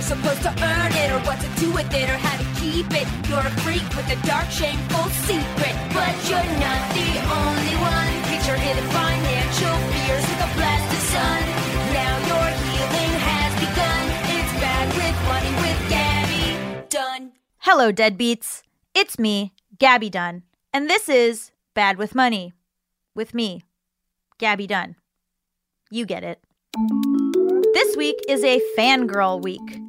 [0.00, 2.88] you're supposed to earn it, or what to do with it, or how to keep
[2.96, 3.06] it.
[3.28, 5.76] You're a freak with a dark, shameful secret.
[5.92, 8.08] But you're not the only one.
[8.46, 11.42] Your hidden financial fears with a blast of sun.
[11.92, 14.04] Now your healing has begun.
[14.34, 17.32] It's bad with money with Gabby Dunn.
[17.58, 18.62] Hello, deadbeats.
[18.94, 20.42] It's me, Gabby Dunn,
[20.72, 22.54] and this is Bad with Money
[23.14, 23.62] with me,
[24.38, 24.96] Gabby Dunn.
[25.90, 26.40] You get it.
[27.74, 29.80] This week is a fangirl week.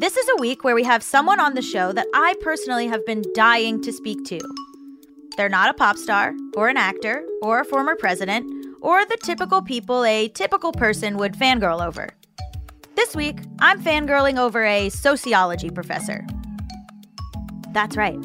[0.00, 3.04] This is a week where we have someone on the show that I personally have
[3.04, 4.40] been dying to speak to.
[5.36, 8.46] They're not a pop star, or an actor, or a former president,
[8.80, 12.08] or the typical people a typical person would fangirl over.
[12.94, 16.26] This week, I'm fangirling over a sociology professor.
[17.72, 18.18] That's right.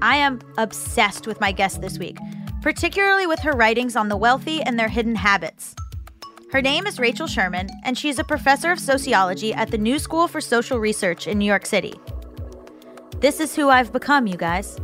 [0.00, 2.16] I am obsessed with my guest this week,
[2.62, 5.74] particularly with her writings on the wealthy and their hidden habits.
[6.52, 10.28] Her name is Rachel Sherman, and she's a professor of sociology at the New School
[10.28, 11.94] for Social Research in New York City.
[13.20, 14.78] This is who I've become, you guys.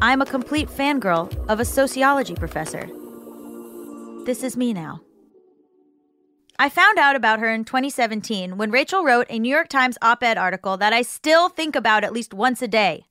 [0.00, 2.88] I'm a complete fangirl of a sociology professor.
[4.24, 5.02] This is me now.
[6.58, 10.22] I found out about her in 2017 when Rachel wrote a New York Times op
[10.22, 13.04] ed article that I still think about at least once a day.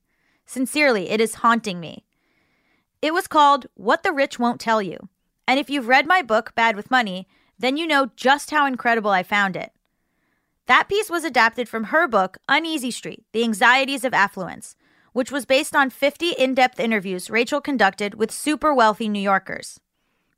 [0.48, 2.04] Sincerely, it is haunting me.
[3.04, 5.08] It was called What the Rich Won't Tell You.
[5.48, 9.12] And if you've read my book, Bad with Money, then you know just how incredible
[9.12, 9.72] I found it.
[10.68, 14.76] That piece was adapted from her book, Uneasy Street The Anxieties of Affluence,
[15.14, 19.80] which was based on 50 in depth interviews Rachel conducted with super wealthy New Yorkers.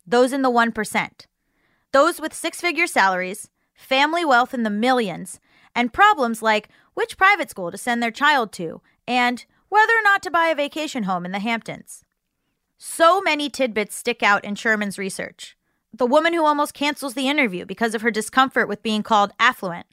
[0.05, 1.25] Those in the 1%.
[1.91, 5.39] Those with six figure salaries, family wealth in the millions,
[5.75, 10.21] and problems like which private school to send their child to, and whether or not
[10.23, 12.03] to buy a vacation home in the Hamptons.
[12.77, 15.56] So many tidbits stick out in Sherman's research.
[15.93, 19.87] The woman who almost cancels the interview because of her discomfort with being called affluent.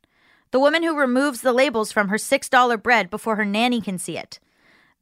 [0.50, 4.17] The woman who removes the labels from her $6 bread before her nanny can see
[4.19, 4.39] it.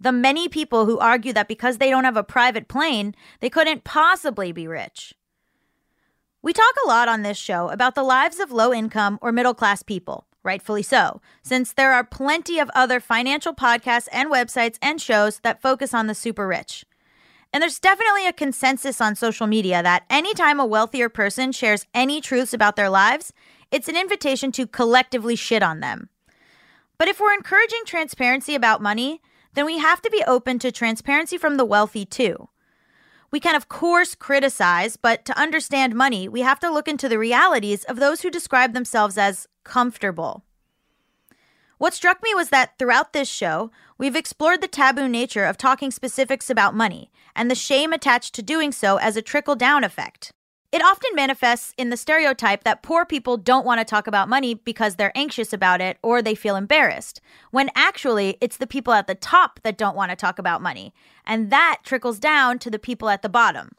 [0.00, 3.84] The many people who argue that because they don't have a private plane, they couldn't
[3.84, 5.14] possibly be rich.
[6.42, 9.54] We talk a lot on this show about the lives of low income or middle
[9.54, 15.00] class people, rightfully so, since there are plenty of other financial podcasts and websites and
[15.00, 16.84] shows that focus on the super rich.
[17.52, 22.20] And there's definitely a consensus on social media that anytime a wealthier person shares any
[22.20, 23.32] truths about their lives,
[23.70, 26.08] it's an invitation to collectively shit on them.
[26.98, 29.20] But if we're encouraging transparency about money,
[29.54, 32.48] then we have to be open to transparency from the wealthy too.
[33.30, 37.18] We can, of course, criticize, but to understand money, we have to look into the
[37.18, 40.44] realities of those who describe themselves as comfortable.
[41.82, 45.90] What struck me was that throughout this show, we've explored the taboo nature of talking
[45.90, 50.30] specifics about money and the shame attached to doing so as a trickle down effect.
[50.70, 54.54] It often manifests in the stereotype that poor people don't want to talk about money
[54.54, 57.20] because they're anxious about it or they feel embarrassed,
[57.50, 60.94] when actually it's the people at the top that don't want to talk about money,
[61.26, 63.72] and that trickles down to the people at the bottom.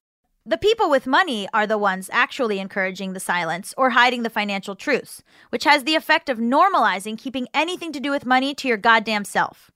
[0.46, 4.76] The people with money are the ones actually encouraging the silence or hiding the financial
[4.76, 8.76] truths, which has the effect of normalizing keeping anything to do with money to your
[8.76, 9.72] goddamn self.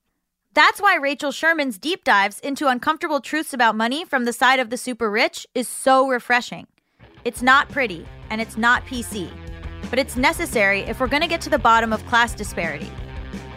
[0.54, 4.70] That's why Rachel Sherman's deep dives into uncomfortable truths about money from the side of
[4.70, 6.68] the super rich is so refreshing.
[7.24, 9.32] It's not pretty, and it's not PC,
[9.90, 12.92] but it's necessary if we're going to get to the bottom of class disparity.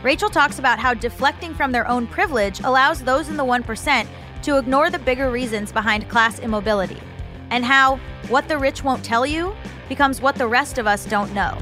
[0.04, 4.06] Rachel talks about how deflecting from their own privilege allows those in the 1%
[4.50, 6.98] to ignore the bigger reasons behind class immobility,
[7.50, 9.54] and how what the rich won't tell you
[9.88, 11.56] becomes what the rest of us don't know.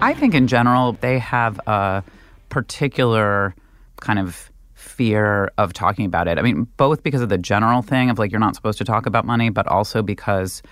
[0.00, 2.02] I think in general, they have a
[2.48, 3.54] particular
[4.00, 6.38] kind of fear of talking about it.
[6.38, 9.04] I mean, both because of the general thing of like you're not supposed to talk
[9.04, 10.62] about money, but also because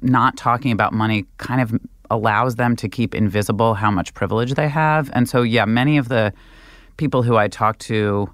[0.00, 1.78] not talking about money kind of
[2.10, 5.10] allows them to keep invisible how much privilege they have.
[5.12, 6.32] And so, yeah, many of the
[6.96, 8.30] people who I talk to,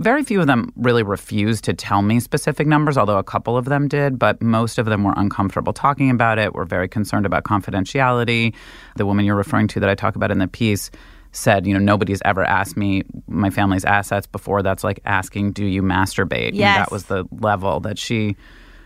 [0.00, 3.66] very few of them really refused to tell me specific numbers, although a couple of
[3.66, 7.44] them did, but most of them were uncomfortable talking about it, were very concerned about
[7.44, 8.54] confidentiality.
[8.96, 10.90] The woman you're referring to that I talk about in the piece
[11.32, 14.62] said, you know, nobody's ever asked me my family's assets before.
[14.62, 16.52] That's like asking, do you masturbate?
[16.54, 16.76] Yes.
[16.76, 18.36] And that was the level that she.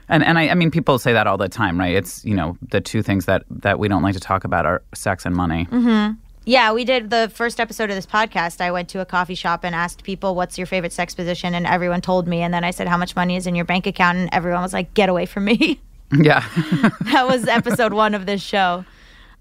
[0.09, 1.95] And and I, I mean, people say that all the time, right?
[1.95, 4.83] It's you know the two things that that we don't like to talk about are
[4.95, 5.67] sex and money.
[5.71, 6.21] Mm-hmm.
[6.47, 8.61] Yeah, we did the first episode of this podcast.
[8.61, 11.67] I went to a coffee shop and asked people, "What's your favorite sex position?" And
[11.67, 12.43] everyone told me.
[12.43, 14.75] And then I said, "How much money is in your bank account?" And everyone was
[14.75, 15.81] like, "Get away from me."
[16.13, 16.45] Yeah.
[17.01, 18.85] that was episode one of this show.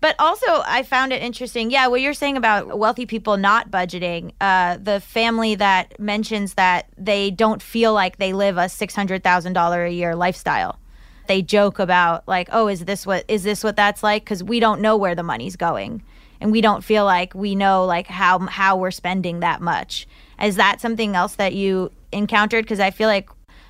[0.02, 1.70] But also, I found it interesting.
[1.70, 6.88] Yeah, what you're saying about wealthy people not budgeting, uh, the family that mentions that
[6.98, 10.80] they don't feel like they live a six hundred thousand dollar a year lifestyle.
[11.28, 14.60] They joke about like, "Oh, is this what is this what that's like?" Because we
[14.60, 16.02] don't know where the money's going.
[16.44, 20.06] And we don't feel like we know like how how we're spending that much.
[20.42, 22.66] Is that something else that you encountered?
[22.66, 23.30] Because I feel like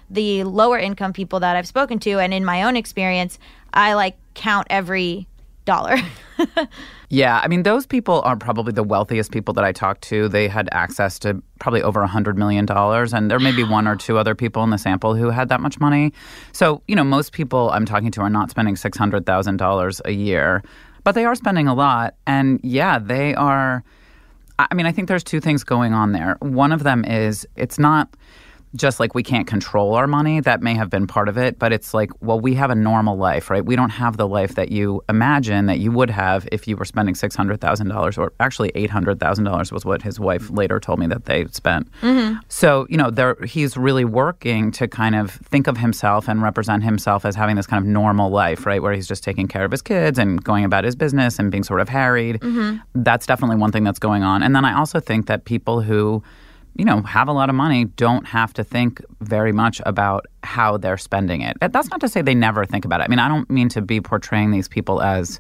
[0.10, 3.38] the lower income people that I've spoken to, and in my own experience,
[3.74, 5.28] I like count every
[5.66, 5.98] dollar.
[7.14, 10.28] Yeah, I mean, those people are probably the wealthiest people that I talked to.
[10.28, 13.96] They had access to probably over a $100 million, and there may be one or
[13.96, 16.12] two other people in the sample who had that much money.
[16.54, 20.64] So, you know, most people I'm talking to are not spending $600,000 a year,
[21.04, 22.16] but they are spending a lot.
[22.26, 23.84] And yeah, they are.
[24.60, 26.38] I mean, I think there's two things going on there.
[26.40, 28.16] One of them is it's not
[28.76, 30.40] just like we can't control our money.
[30.40, 33.18] That may have been part of it, but it's like, well, we have a normal
[33.18, 33.64] life, right?
[33.64, 36.86] We don't have the life that you imagine that you would have if you were
[36.86, 40.50] spending six hundred thousand dollars, or actually eight hundred thousand dollars was what his wife
[40.50, 41.92] later told me that they spent.
[42.02, 42.40] Mm-hmm.
[42.50, 46.84] So you know, there he's really working to kind of think of himself and represent
[46.84, 49.72] himself as having this kind of normal life, right, where he's just taking care of
[49.72, 52.40] his kids and going about his business and being sort of harried.
[52.40, 52.78] Mm-hmm.
[53.04, 54.42] That's definitely one thing that's going on.
[54.42, 56.24] And then I also think that people who
[56.76, 60.78] you know, have a lot of money don't have to think very much about how
[60.78, 61.56] they're spending it.
[61.62, 63.04] That's not to say they never think about it.
[63.04, 65.40] I mean, I don't mean to be portraying these people as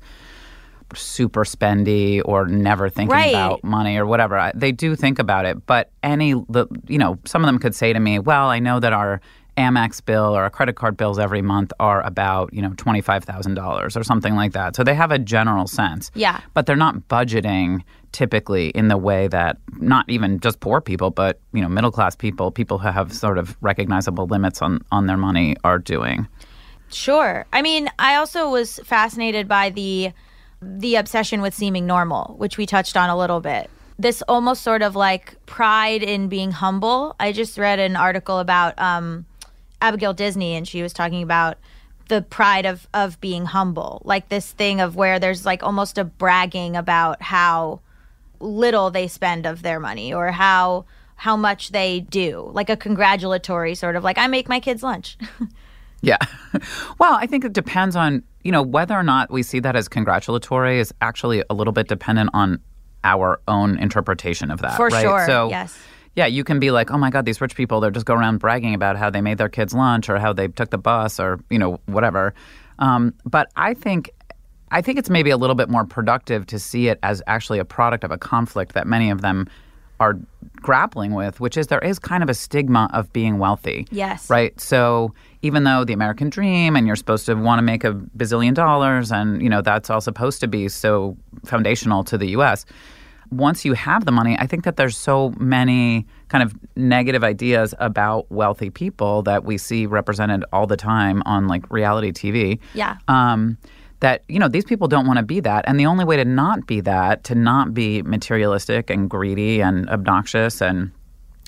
[0.95, 3.29] super spendy or never thinking Right.
[3.29, 4.37] about money or whatever.
[4.37, 7.73] I- They do think about it, but any the you know, some of them could
[7.73, 9.19] say to me, "Well, I know that our
[9.57, 14.03] Amex bill or our credit card bills every month are about, you know, $25,000 or
[14.03, 16.11] something like that." So they have a general sense.
[16.13, 16.39] Yeah.
[16.53, 17.81] But they're not budgeting
[18.13, 22.15] typically in the way that not even just poor people, but, you know, middle class
[22.15, 26.27] people, people who have sort of recognizable limits on on their money are doing.
[26.89, 27.45] Sure.
[27.51, 30.11] I mean, I also was fascinated by the
[30.61, 33.69] the obsession with seeming normal, which we touched on a little bit.
[33.99, 37.15] This almost sort of like pride in being humble.
[37.19, 39.25] I just read an article about um,
[39.81, 41.57] Abigail Disney, and she was talking about
[42.07, 46.03] the pride of of being humble, like this thing of where there's like almost a
[46.03, 47.81] bragging about how
[48.43, 50.85] little they spend of their money or how
[51.15, 55.17] how much they do, like a congratulatory sort of like I make my kids lunch.
[56.03, 56.17] Yeah.
[56.99, 59.87] well, I think it depends on, you know, whether or not we see that as
[59.87, 62.59] congratulatory is actually a little bit dependent on
[63.05, 64.75] our own interpretation of that.
[64.75, 65.01] For right?
[65.01, 65.79] sure, So, yes.
[66.15, 68.37] Yeah, you can be like, oh my God, these rich people, they're just go around
[68.37, 71.39] bragging about how they made their kids lunch or how they took the bus or,
[71.49, 72.35] you know, whatever.
[72.77, 74.11] Um, but I think.
[74.73, 77.65] I think it's maybe a little bit more productive to see it as actually a
[77.65, 79.47] product of a conflict that many of them
[79.99, 80.17] are
[80.55, 83.87] grappling with, which is there is kind of a stigma of being wealthy.
[83.91, 84.29] Yes.
[84.29, 84.59] Right.
[84.59, 88.55] So even though the American dream and you're supposed to want to make a bazillion
[88.55, 91.15] dollars and, you know, that's all supposed to be so
[91.45, 92.65] foundational to the US,
[93.29, 97.75] once you have the money, I think that there's so many kind of negative ideas
[97.79, 102.59] about wealthy people that we see represented all the time on like reality TV.
[102.73, 102.97] Yeah.
[103.07, 103.57] Um,
[104.03, 106.25] that you know these people don't want to be that, and the only way to
[106.25, 110.91] not be that, to not be materialistic and greedy and obnoxious and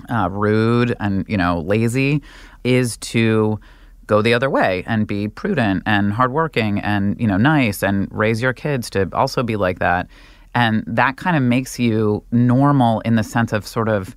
[0.10, 2.22] uh, rude and you know lazy,
[2.64, 3.60] is to
[4.08, 8.42] go the other way and be prudent and hardworking and you know nice and raise
[8.42, 10.08] your kids to also be like that,
[10.54, 14.16] and that kind of makes you normal in the sense of sort of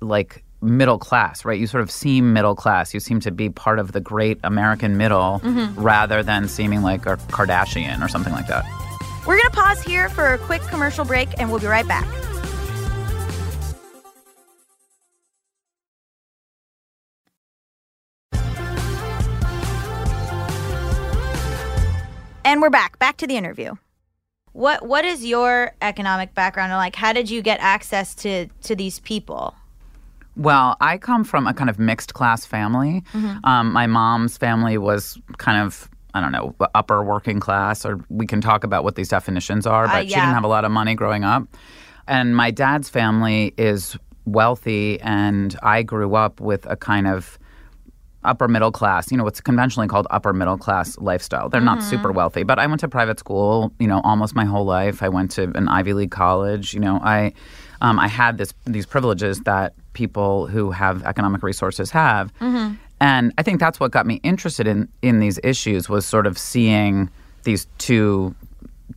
[0.00, 1.58] like middle class, right?
[1.58, 2.94] You sort of seem middle class.
[2.94, 5.80] You seem to be part of the great American middle mm-hmm.
[5.80, 8.64] rather than seeming like a Kardashian or something like that.
[9.26, 12.06] We're going to pause here for a quick commercial break and we'll be right back.
[22.44, 22.98] And we're back.
[22.98, 23.74] Back to the interview.
[24.52, 28.76] What what is your economic background and like how did you get access to to
[28.76, 29.56] these people?
[30.36, 33.02] Well, I come from a kind of mixed class family.
[33.12, 33.44] Mm-hmm.
[33.44, 38.26] Um, my mom's family was kind of, I don't know, upper working class, or we
[38.26, 40.20] can talk about what these definitions are, uh, but she yeah.
[40.20, 41.46] didn't have a lot of money growing up.
[42.06, 47.38] And my dad's family is wealthy, and I grew up with a kind of
[48.24, 51.48] upper middle class, you know, what's conventionally called upper middle class lifestyle.
[51.48, 52.16] They're not super mm-hmm.
[52.16, 55.02] wealthy, but I went to private school, you know, almost my whole life.
[55.02, 56.74] I went to an Ivy League college.
[56.74, 57.34] You know, I
[57.84, 62.32] um, I had this these privileges that people who have economic resources have,
[62.98, 66.38] and I think that's what got me interested in in these issues was sort of
[66.38, 67.10] seeing
[67.42, 68.34] these two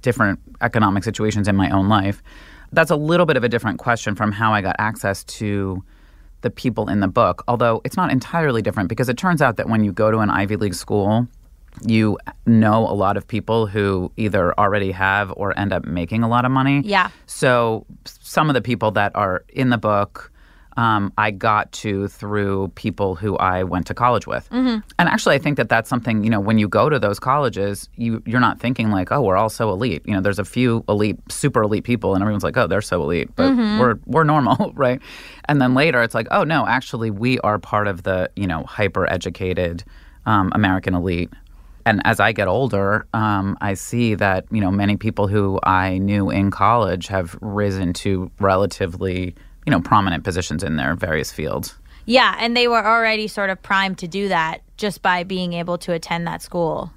[0.01, 2.23] different economic situations in my own life.
[2.71, 5.83] That's a little bit of a different question from how I got access to
[6.41, 9.67] the people in the book, although it's not entirely different because it turns out that
[9.67, 11.27] when you go to an Ivy League school,
[11.85, 16.27] you know a lot of people who either already have or end up making a
[16.27, 16.81] lot of money.
[16.85, 17.09] Yeah.
[17.25, 20.31] So some of the people that are in the book
[20.77, 24.47] um, I got to through people who I went to college with.
[24.99, 27.89] And actually, I think that that's something, you know, when you go to those colleges,
[27.95, 30.03] you, you're not thinking like, oh, we're all so elite.
[30.05, 33.01] You know, there's a few elite, super elite people, and everyone's like, oh, they're so
[33.01, 35.01] elite, but we're, we're normal, right?
[35.45, 38.63] And then later it's like, oh, no, actually, we are part of the, you know,
[38.63, 39.83] hyper educated
[40.27, 41.31] um, American elite.
[41.87, 45.99] And as I get older, um, I see that you know many people who I
[45.99, 49.33] knew in college have risen to relatively
[49.65, 51.75] you know prominent positions in their various fields.
[52.05, 55.77] Yeah, and they were already sort of primed to do that just by being able
[55.77, 56.91] to attend that school.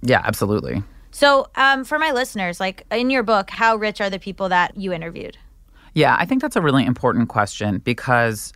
[0.00, 0.84] Yeah, absolutely.
[1.10, 4.76] So, um, for my listeners, like in your book, how rich are the people that
[4.76, 5.36] you interviewed?
[5.94, 8.52] Yeah, I think that's a really important question because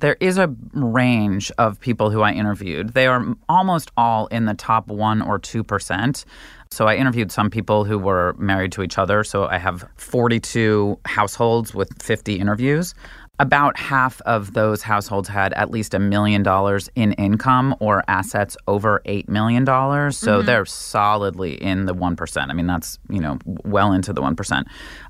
[0.00, 2.94] there is a range of people who I interviewed.
[2.94, 6.24] They are almost all in the top one or two percent.
[6.72, 9.24] So I interviewed some people who were married to each other.
[9.24, 12.94] So I have 42 households with 50 interviews.
[13.40, 18.56] About half of those households had at least a million dollars in income or assets
[18.68, 19.64] over $8 million.
[19.66, 20.46] So mm-hmm.
[20.46, 22.50] they're solidly in the 1%.
[22.50, 24.64] I mean, that's, you know, well into the 1%.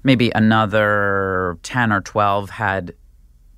[0.05, 2.95] Maybe another 10 or 12 had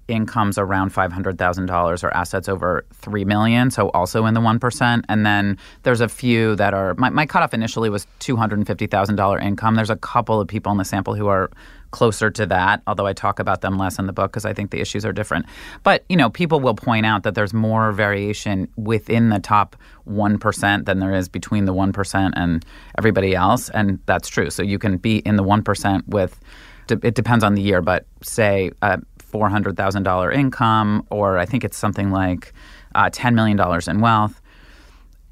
[0.08, 5.02] incomes around $500,000 or assets over 3 million, so also in the 1%.
[5.08, 9.74] And then there's a few that are my, my cutoff initially was $250,000 income.
[9.74, 11.50] There's a couple of people in the sample who are
[11.92, 14.70] closer to that, although I talk about them less in the book because I think
[14.70, 15.46] the issues are different.
[15.82, 19.76] But, you know, people will point out that there's more variation within the top
[20.08, 22.64] 1% than there is between the 1% and
[22.98, 24.50] everybody else, and that's true.
[24.50, 26.40] So you can be in the 1% with
[26.88, 28.96] it depends on the year, but say uh,
[29.32, 32.52] $400,000 income, or I think it's something like
[32.94, 33.58] uh, $10 million
[33.88, 34.40] in wealth.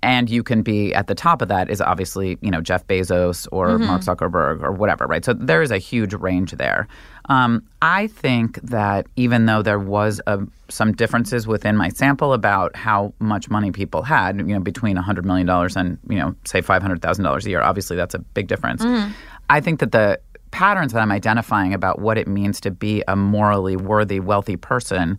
[0.03, 3.47] And you can be at the top of that is obviously, you know, Jeff Bezos
[3.53, 5.23] or Mark Zuckerberg or whatever, right?
[5.23, 6.89] So there is a huge range there.
[7.29, 10.41] Um, I think that even though there was a,
[10.71, 15.25] some differences within my sample about how much money people had, you know, between $100
[15.25, 18.83] million and, you know, say $500,000 a year, obviously that's a big difference.
[19.51, 20.19] I think that the
[20.51, 25.19] patterns that I'm identifying about what it means to be a morally worthy, wealthy person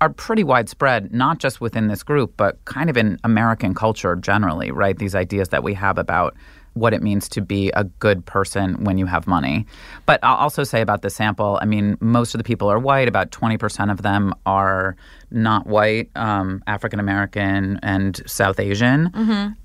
[0.00, 4.70] are pretty widespread, not just within this group, but kind of in American culture generally,
[4.70, 4.96] right?
[4.96, 6.36] These ideas that we have about
[6.74, 9.66] what it means to be a good person when you have money.
[10.06, 13.08] But I'll also say about the sample, I mean, most of the people are white.
[13.08, 14.96] About 20% of them are
[15.32, 19.10] not white, um, African American, and South Asian.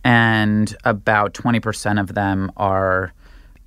[0.03, 3.13] And about 20% of them are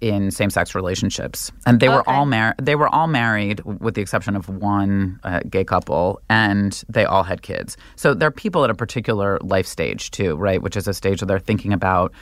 [0.00, 2.54] in same-sex relationships, and they were all married.
[2.60, 7.22] They were all married, with the exception of one uh, gay couple, and they all
[7.22, 7.76] had kids.
[7.96, 10.60] So they're people at a particular life stage too, right?
[10.62, 12.12] Which is a stage where they're thinking about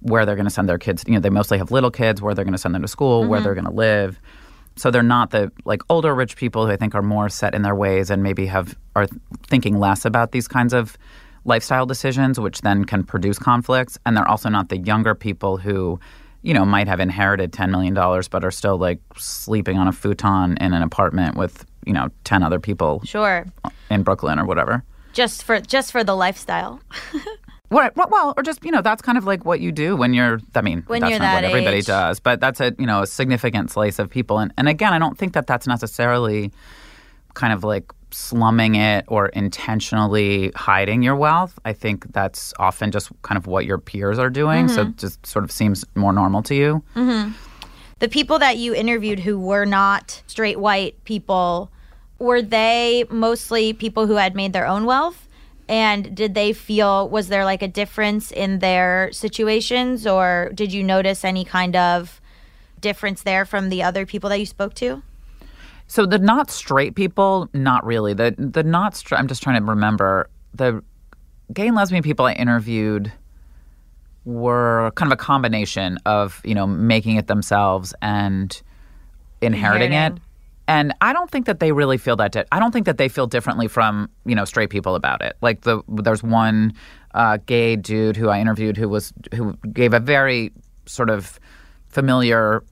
[0.00, 1.04] where they're going to send their kids.
[1.06, 3.26] You know, they mostly have little kids, where they're going to send them to school,
[3.26, 4.20] where they're going to live.
[4.76, 7.62] So they're not the like older rich people who I think are more set in
[7.62, 9.08] their ways and maybe have are
[9.48, 10.96] thinking less about these kinds of
[11.44, 13.98] lifestyle decisions, which then can produce conflicts.
[14.06, 15.98] And they're also not the younger people who,
[16.42, 19.92] you know, might have inherited ten million dollars but are still like sleeping on a
[19.92, 23.44] futon in an apartment with you know ten other people Sure.
[23.90, 24.82] in Brooklyn or whatever.
[25.12, 26.80] Just for just for the lifestyle.
[27.70, 30.14] What, what, well, or just you know, that's kind of like what you do when
[30.14, 30.40] you're.
[30.54, 31.84] I mean, When that's you're not that what everybody age.
[31.84, 34.38] does, but that's a you know a significant slice of people.
[34.38, 36.50] And and again, I don't think that that's necessarily
[37.34, 41.58] kind of like slumming it or intentionally hiding your wealth.
[41.64, 44.68] I think that's often just kind of what your peers are doing.
[44.68, 44.90] So Mm-hmm.
[44.90, 46.82] it just sort of seems more normal to you.
[47.98, 51.70] the people that you interviewed who were not straight white people,
[52.18, 55.28] were they mostly people who had made their own wealth?
[55.68, 60.82] And did they feel, was there like a difference in their situations, or did you
[60.82, 62.20] notice any kind of
[62.80, 65.02] difference there from the other people that you spoke to?
[65.88, 68.14] So the not straight people, not really.
[68.14, 69.18] The the not straight.
[69.18, 70.82] I'm just trying to remember the
[71.52, 73.10] gay and lesbian people I interviewed
[74.24, 78.60] were kind of a combination of you know making it themselves and
[79.40, 80.16] inheriting, Inheriting.
[80.18, 80.22] it.
[80.70, 82.32] And I don't think that they really feel that.
[82.32, 85.36] Di- I don't think that they feel differently from you know straight people about it.
[85.40, 86.74] Like the there's one
[87.14, 90.52] uh, gay dude who I interviewed who was who gave a very
[90.84, 91.40] sort of
[91.88, 92.62] familiar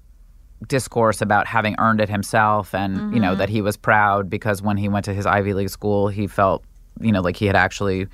[0.66, 4.76] discourse about having earned it himself and you know that he was proud because when
[4.76, 6.64] he went to his Ivy League school he felt
[7.00, 8.06] you know like he had actually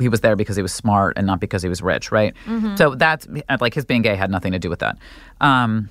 [0.00, 2.34] he was there because he was smart and not because he was rich right?
[2.76, 3.28] So that's
[3.60, 4.96] like his being gay had nothing to do with that.
[5.42, 5.90] Um,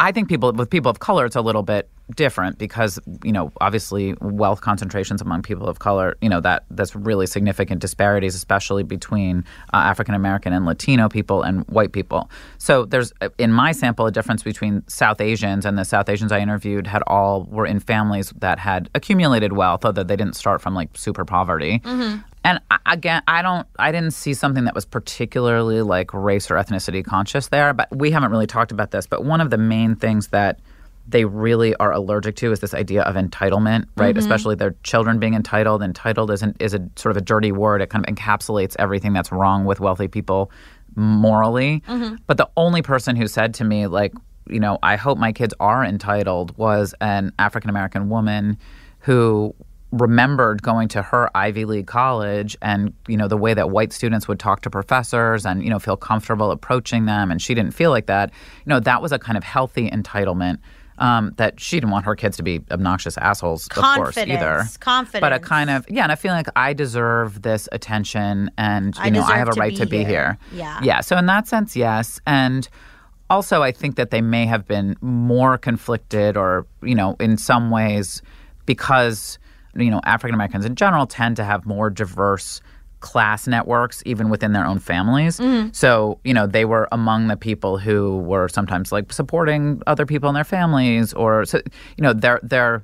[0.00, 3.50] I think people with people of color it's a little bit different because you know
[3.60, 8.84] obviously wealth concentrations among people of color you know that that's really significant disparities especially
[8.84, 9.44] between
[9.74, 14.12] uh, African American and Latino people and white people so there's in my sample a
[14.12, 18.32] difference between South Asians and the South Asians I interviewed had all were in families
[18.38, 21.82] that had accumulated wealth although they didn't start from like super poverty
[22.46, 27.04] and again, I don't, I didn't see something that was particularly like race or ethnicity
[27.04, 27.72] conscious there.
[27.72, 29.04] But we haven't really talked about this.
[29.04, 30.60] But one of the main things that
[31.08, 34.10] they really are allergic to is this idea of entitlement, right?
[34.10, 34.18] Mm-hmm.
[34.18, 35.82] Especially their children being entitled.
[35.82, 37.80] Entitled is, an, is a sort of a dirty word.
[37.80, 40.50] It kind of encapsulates everything that's wrong with wealthy people
[40.96, 41.82] morally.
[41.86, 42.16] Mm-hmm.
[42.26, 44.14] But the only person who said to me, like,
[44.48, 48.58] you know, I hope my kids are entitled was an African American woman
[49.00, 49.54] who
[49.92, 54.26] remembered going to her Ivy League college and you know the way that white students
[54.26, 57.90] would talk to professors and you know feel comfortable approaching them and she didn't feel
[57.90, 58.30] like that
[58.64, 60.58] you know that was a kind of healthy entitlement
[60.98, 64.76] um, that she didn't want her kids to be obnoxious assholes of course either Confidence,
[64.78, 65.20] confidence.
[65.20, 69.02] but a kind of yeah and I feel like I deserve this attention and you
[69.02, 70.06] I know I have a to right be to be here.
[70.06, 70.80] here Yeah.
[70.82, 72.68] yeah so in that sense yes and
[73.28, 77.70] also I think that they may have been more conflicted or you know in some
[77.70, 78.22] ways
[78.66, 79.38] because
[79.74, 82.60] you know African Americans in general tend to have more diverse
[83.10, 85.34] class networks even within their own families.
[85.72, 90.28] So, you know, they were among the people who were sometimes like supporting other people
[90.28, 91.58] in their families or so
[91.96, 92.78] you know, they're they're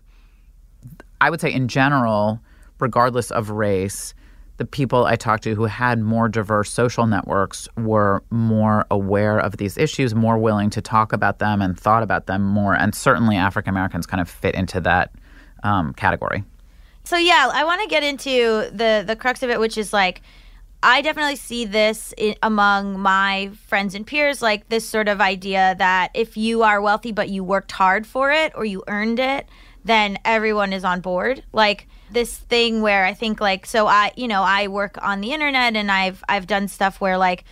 [1.21, 2.41] I would say in general,
[2.81, 4.15] regardless of race,
[4.59, 9.57] the people I talked to who had more diverse social networks were more aware of
[9.57, 12.75] these issues, more willing to talk about them and thought about them more.
[12.75, 15.11] And certainly African Americans kind of fit into that
[15.63, 16.45] um, category.
[17.05, 20.23] So yeah, I want to get into the the crux of it, which is like,
[20.83, 25.75] I definitely see this i among my friends and peers, like this sort of idea
[25.79, 29.49] that if you are wealthy but you worked hard for it or you earned it,
[29.85, 31.43] then everyone is on board.
[31.53, 35.33] Like this thing where I think like so I you know I work on the
[35.33, 37.45] internet and I've I've done stuff where like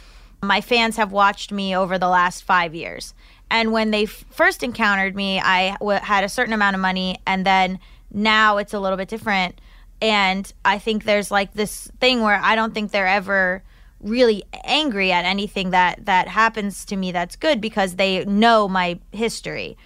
[0.42, 3.14] my fans have watched me over the last five years.
[3.50, 7.18] And when they f- first encountered me, I w- had a certain amount of money,
[7.26, 7.78] and then
[8.12, 9.60] now it's a little bit different.
[10.02, 13.62] And I think there's like this thing where I don't think they're ever
[14.00, 18.98] really angry at anything that that happens to me that's good because they know my
[19.12, 19.76] history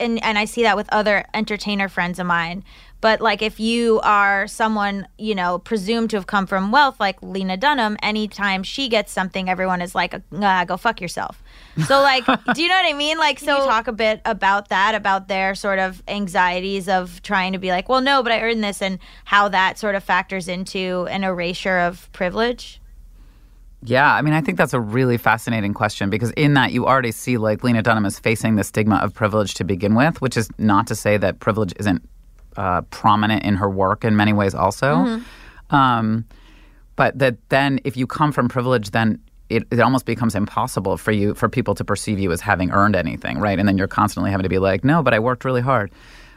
[0.00, 2.64] and and I see that with other entertainer friends of mine.
[3.00, 7.22] But like if you are someone, you know, presumed to have come from wealth like
[7.22, 11.42] Lena Dunham, anytime she gets something, everyone is like, ah, go fuck yourself.
[11.86, 13.18] So like, do you know what I mean?
[13.18, 17.58] Like so talk a bit about that, about their sort of anxieties of trying to
[17.58, 21.06] be like, well, no, but I earned this and how that sort of factors into
[21.08, 22.80] an erasure of privilege.
[23.84, 27.12] Yeah, I mean, I think that's a really fascinating question because in that you already
[27.12, 30.50] see like Lena Dunham is facing the stigma of privilege to begin with, which is
[30.58, 32.02] not to say that privilege isn't
[32.58, 34.88] uh, prominent in her work in many ways, also.
[35.70, 36.24] Um,
[36.96, 41.12] but that then, if you come from privilege, then it, it almost becomes impossible for
[41.12, 43.58] you for people to perceive you as having earned anything, right?
[43.58, 45.90] And then you're constantly having to be like, no, but I worked really hard.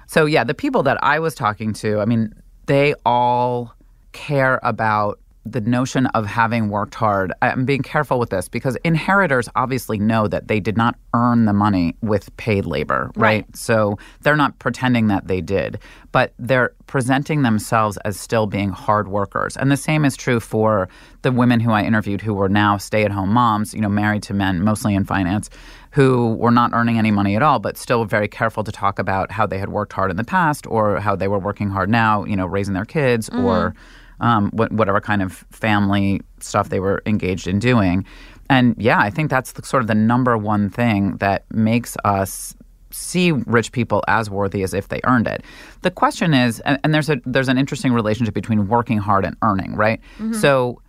[0.08, 2.34] So yeah, the people that I was talking to, I mean,
[2.68, 3.74] they all
[4.12, 7.34] care about the notion of having worked hard.
[7.42, 11.54] I'm being careful with this because inheritors obviously know that they did not earn the
[11.54, 13.46] money with paid labor, right?
[13.56, 15.80] So they're not pretending that they did,
[16.12, 19.58] but they're presenting themselves as still being hard workers.
[19.58, 20.88] And the same is true for
[21.24, 24.64] the women who I interviewed who were now stay-at-home moms, you know, married to men,
[24.64, 25.50] mostly in finance,
[25.92, 29.32] who were not earning any money at all, but still very careful to talk about
[29.32, 32.24] how they had worked hard in the past or how they were working hard now,
[32.26, 33.78] you know, raising their kids or mm-hmm.
[34.22, 38.06] Um, what, whatever kind of family stuff they were engaged in doing.
[38.50, 42.56] And yeah, I think that's the, sort of the number one thing that makes us
[42.92, 45.44] see rich people as worthy as if they earned it.
[45.82, 49.36] The question is, and, and there's a there's an interesting relationship between working hard and
[49.42, 50.00] earning, right?
[50.34, 50.82] So,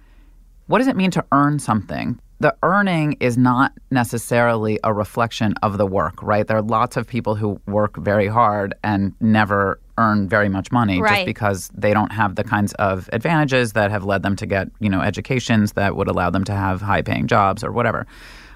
[0.66, 2.18] what does it mean to earn something?
[2.40, 6.44] The earning is not necessarily a reflection of the work, right?
[6.44, 11.00] There are lots of people who work very hard and never earn very much money
[11.00, 11.16] Right.
[11.16, 14.68] just because they don't have the kinds of advantages that have led them to get,
[14.80, 18.06] you know, educations that would allow them to have high-paying jobs or whatever.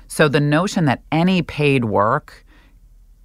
[0.09, 2.45] So the notion that any paid work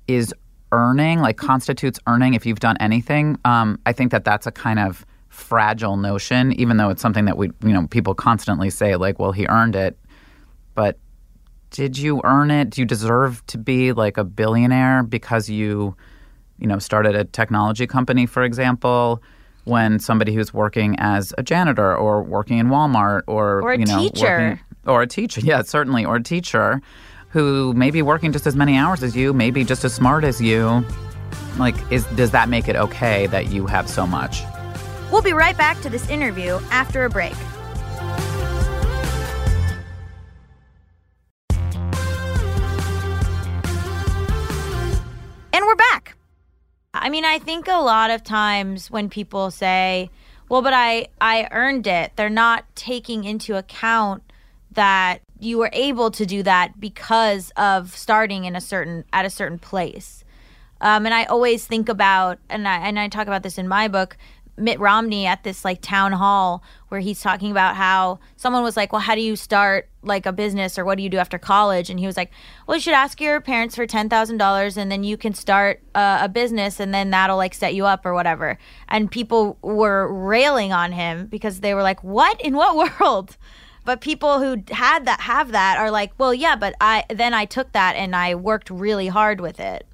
[0.08, 0.34] is
[0.72, 4.80] earning, like constitutes earning if you've done anything, um, I think that that's a kind
[4.80, 9.20] of fragile notion, even though it's something that we, you know, people constantly say, like,
[9.20, 9.98] well, he earned it.
[10.76, 10.98] But
[11.70, 12.72] did you earn it?
[12.72, 15.96] Do you deserve to be like a billionaire because you,
[16.62, 19.22] you know, started a technology company, for example?
[19.66, 23.86] When somebody who's working as a janitor or working in Walmart or, Or a you
[23.86, 24.26] know, teacher.
[24.26, 26.82] working- or a teacher, yeah, certainly, or a teacher
[27.30, 30.42] who may be working just as many hours as you, maybe just as smart as
[30.42, 30.84] you,
[31.60, 34.42] Like, is does that make it okay that you have so much?
[35.12, 37.36] We'll be right back to this interview after a break.
[47.12, 50.10] Mean, I think a lot of times when people say,
[50.50, 54.24] "Well, but I I earned it." They're not taking into account
[54.72, 59.30] that you were able to do that because of starting in a certain at a
[59.30, 60.24] certain place.
[60.80, 63.88] Um, and I always think about, and I and I talk about this in my
[63.88, 64.18] book,
[64.62, 68.94] Mitt Romney at this like town hall where he's talking about how someone was like,
[68.94, 71.90] "Well, how do you start like a business or what do you do after college?"
[71.90, 72.32] And he was like,
[72.68, 75.82] "Well, you should ask your parents for ten thousand dollars, and then you can start
[75.96, 80.08] uh, a business, and then that'll like set you up or whatever." And people were
[80.12, 83.38] railing on him because they were like, "What in what world?"
[83.84, 87.46] But people who had that have that are like, "Well, yeah, but I then I
[87.46, 89.88] took that and I worked really hard with it."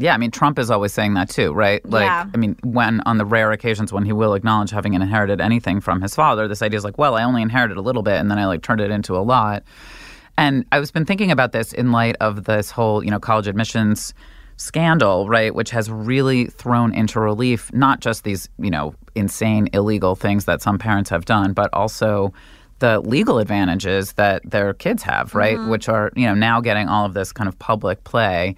[0.00, 1.84] Yeah, I mean, Trump is always saying that too, right?
[1.88, 2.26] Like, Yeah.
[2.32, 6.00] I mean, when on the rare occasions when he will acknowledge having inherited anything from
[6.02, 8.38] his father, this idea is like, well, I only inherited a little bit and then
[8.38, 9.64] I like turned it into a lot.
[10.36, 13.48] And I was been thinking about this in light of this whole, you know, college
[13.48, 14.14] admissions
[14.56, 20.14] scandal, right, which has really thrown into relief not just these, you know, insane illegal
[20.14, 22.32] things that some parents have done, but also
[22.80, 25.70] the legal advantages that their kids have, right, mm-hmm.
[25.70, 28.54] which are, you know, now getting all of this kind of public play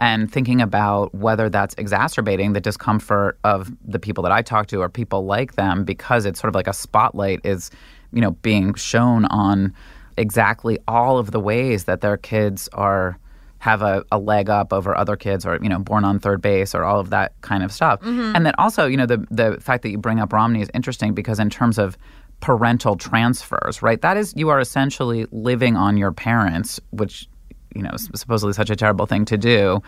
[0.00, 4.80] and thinking about whether that's exacerbating the discomfort of the people that I talk to
[4.80, 7.70] or people like them because it's sort of like a spotlight is,
[8.12, 9.74] you know, being shown on
[10.16, 13.18] exactly all of the ways that their kids are
[13.58, 16.74] have a, a leg up over other kids or you know born on third base
[16.74, 18.00] or all of that kind of stuff.
[18.00, 18.34] Mm-hmm.
[18.34, 21.12] And then also you know the the fact that you bring up romney is interesting
[21.12, 21.98] because in terms of
[22.40, 27.28] parental transfers right that is you are essentially living on your parents which
[27.74, 29.82] you know, supposedly such a terrible thing to do.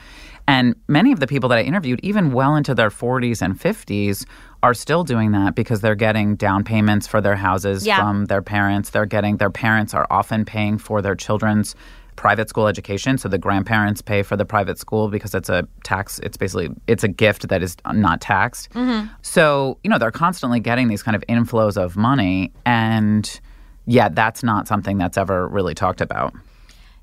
[0.49, 4.27] And many of the people that I interviewed, even well into their 40s and 50s,
[4.63, 7.99] are still doing that because they're getting down payments for their houses Yeah.
[7.99, 8.91] from their parents.
[8.91, 11.75] They're getting, their parents are often paying for their children's
[12.15, 13.19] private school education.
[13.19, 17.03] So the grandparents pay for the private school because it's a tax, it's basically, it's
[17.03, 18.71] a gift that is not taxed.
[18.71, 19.09] Mm-hmm.
[19.23, 22.53] So, you know, they're constantly getting these kind of inflows of money.
[22.67, 23.41] And
[23.87, 26.35] yeah, that's not something that's ever really talked about.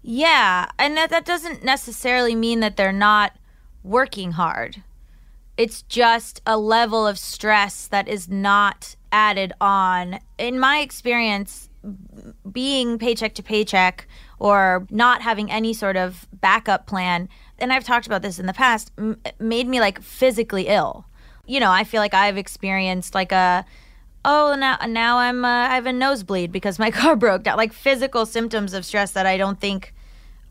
[0.01, 3.33] Yeah, and that, that doesn't necessarily mean that they're not
[3.83, 4.83] working hard.
[5.57, 10.19] It's just a level of stress that is not added on.
[10.37, 11.69] In my experience,
[12.49, 14.07] being paycheck to paycheck
[14.39, 18.53] or not having any sort of backup plan, and I've talked about this in the
[18.53, 21.05] past, m- made me like physically ill.
[21.45, 23.65] You know, I feel like I've experienced like a
[24.25, 27.73] oh now now I'm uh, I have a nosebleed because my car broke down like
[27.73, 29.93] physical symptoms of stress that I don't think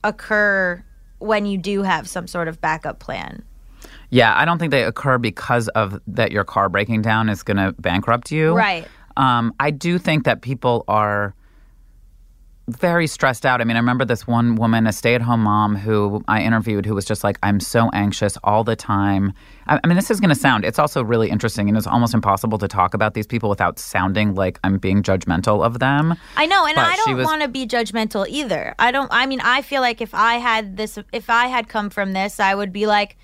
[0.05, 0.85] occur
[1.19, 3.43] when you do have some sort of backup plan.
[4.11, 7.59] Yeah, I don't think they occur because of that your car breaking down is going
[7.59, 8.55] to bankrupt you.
[8.55, 8.87] Right.
[9.17, 11.35] Um, I do think that people are
[12.69, 13.61] very stressed out.
[13.61, 16.85] I mean, I remember this one woman, a stay at home mom who I interviewed,
[16.87, 19.33] who was just like, I'm so anxious all the time.
[19.67, 22.13] I, I mean, this is going to sound, it's also really interesting and it's almost
[22.15, 26.15] impossible to talk about these people without sounding like I'm being judgmental of them.
[26.37, 28.75] I know, and But I don't was- want to be judgmental either.
[28.79, 29.09] I don't.
[29.11, 32.39] I mean, I feel like if I had this, if I had come from this,
[32.39, 33.17] I would be like,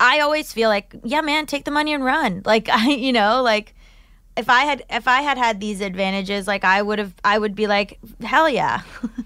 [0.00, 2.42] I always feel like, yeah, man, take the money and run.
[2.44, 3.74] Like I, you know, like
[4.36, 7.54] if I had, if I had had these advantages, like I would have, I would
[7.54, 8.82] be like, hell yeah.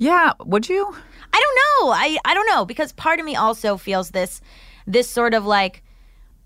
[0.00, 0.96] Yeah, would you?
[1.32, 1.92] I don't know.
[1.92, 4.40] I I don't know because part of me also feels this
[4.86, 5.82] this sort of like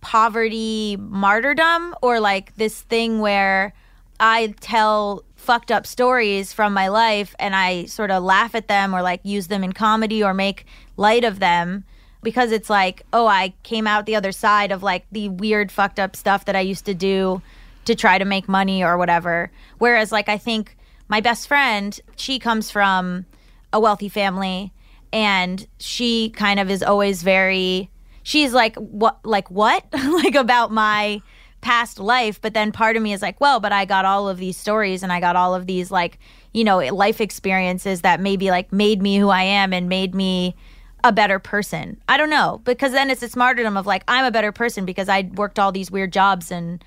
[0.01, 3.73] poverty martyrdom or like this thing where
[4.19, 8.93] I tell fucked up stories from my life and I sort of laugh at them
[8.93, 11.85] or like use them in comedy or make light of them
[12.25, 16.01] because it's like, oh, I came out the other side of like the weird fucked
[16.01, 17.41] up stuff that I used to do
[17.85, 19.51] to try to make money or whatever.
[19.79, 20.77] Whereas like I think
[21.09, 23.27] my best friend, she comes from
[23.73, 24.73] a wealthy family
[25.12, 27.90] and she kind of is always very
[28.23, 29.85] she's like what like what?
[29.92, 31.20] Like about my
[31.61, 32.40] past life.
[32.40, 35.03] But then part of me is like well but i got all of these stories
[35.03, 36.18] and i got all of these like
[36.53, 40.55] you know life experiences that maybe like made me who i am and made me
[41.05, 42.01] a better person.
[42.09, 45.09] I don't know because then it's this martyrdom of like i'm a better person because
[45.09, 46.83] i worked all these weird jobs and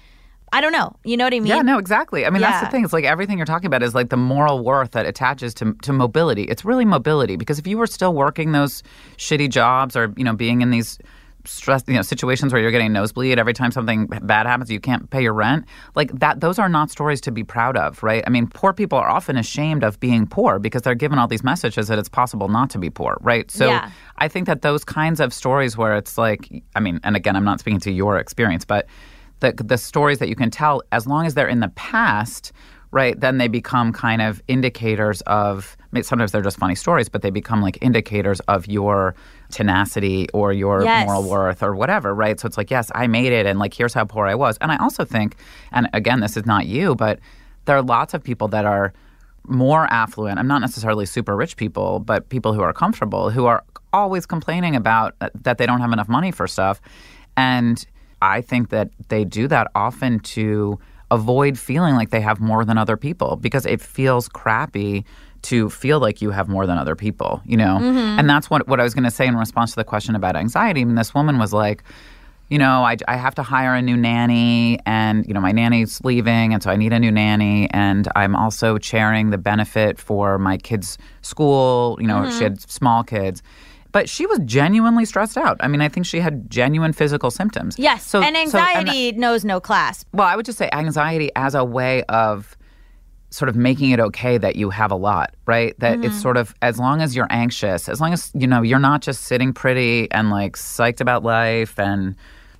[0.53, 2.25] i don't know you know what i mean Yeah, no, exactly.
[2.25, 2.83] I mean, that's the thing.
[2.83, 5.93] It's like everything you're talking about is like the moral worth that attaches to to
[5.93, 6.43] mobility.
[6.43, 8.83] It's really mobility because if you were still working those
[9.17, 10.99] shitty jobs or you know being in these
[11.47, 15.09] stress, you know, situations where you're getting nosebleed every time something bad happens, you can't
[15.09, 15.65] pay your rent.
[15.95, 18.23] Like that, those are not stories to be proud of, right?
[18.27, 21.43] I mean, poor people are often ashamed of being poor because they're given all these
[21.43, 23.49] messages that it's possible not to be poor, right?
[23.49, 23.89] So Yeah.
[24.17, 27.45] I think that those kinds of stories where it's like, I mean, and again, I'm
[27.45, 28.87] not speaking to your experience, but
[29.39, 32.51] the the stories that you can tell, as long as they're in the past,
[32.91, 35.75] right, then they become kind of indicators of.
[35.81, 39.15] I mean, sometimes they're just funny stories, but they become like indicators of your
[39.51, 41.05] tenacity or your Yes.
[41.05, 42.37] moral worth or whatever, right?
[42.39, 44.57] So it's like, yes, I made it, and like here's how poor I was.
[44.59, 45.37] And I also think,
[45.71, 47.19] and again, this is not you, but
[47.65, 48.91] there are lots of people that are
[49.47, 50.39] more affluent.
[50.39, 54.75] I'm not necessarily super rich people, but people who are comfortable, who are always complaining
[54.75, 56.81] about uh, that they don't have enough money for stuff.
[57.37, 57.85] And
[58.21, 62.77] I think that they do that often to avoid feeling like they have more than
[62.77, 65.05] other people because it feels crappy
[65.43, 67.77] to feel like you have more than other people, you know?
[67.79, 68.19] Mm-hmm.
[68.19, 70.35] And that's what, what I was going to say in response to the question about
[70.35, 70.81] anxiety.
[70.81, 71.83] I mean, this woman was like,
[72.49, 76.01] you know, I, I have to hire a new nanny, and, you know, my nanny's
[76.05, 77.69] leaving, and so I need a new nanny.
[77.71, 81.97] And I'm also chairing the benefit for my kids' school.
[81.99, 82.43] You know, she mm-hmm.
[82.43, 83.43] had small kids.
[83.91, 85.57] But she was genuinely stressed out.
[85.59, 87.77] I mean, I think she had genuine physical symptoms.
[87.79, 88.05] Yes.
[88.05, 90.05] So, and so- and- anxiety knows no class.
[90.13, 92.55] well, I would just say anxiety as a way of
[93.29, 95.77] sort of making it okay that you have a lot, right?
[95.79, 96.05] That Mm-hmm.
[96.05, 99.01] it's sort of as long as you're anxious, as long as you know you're not
[99.01, 102.15] just sitting pretty and like psyched about life and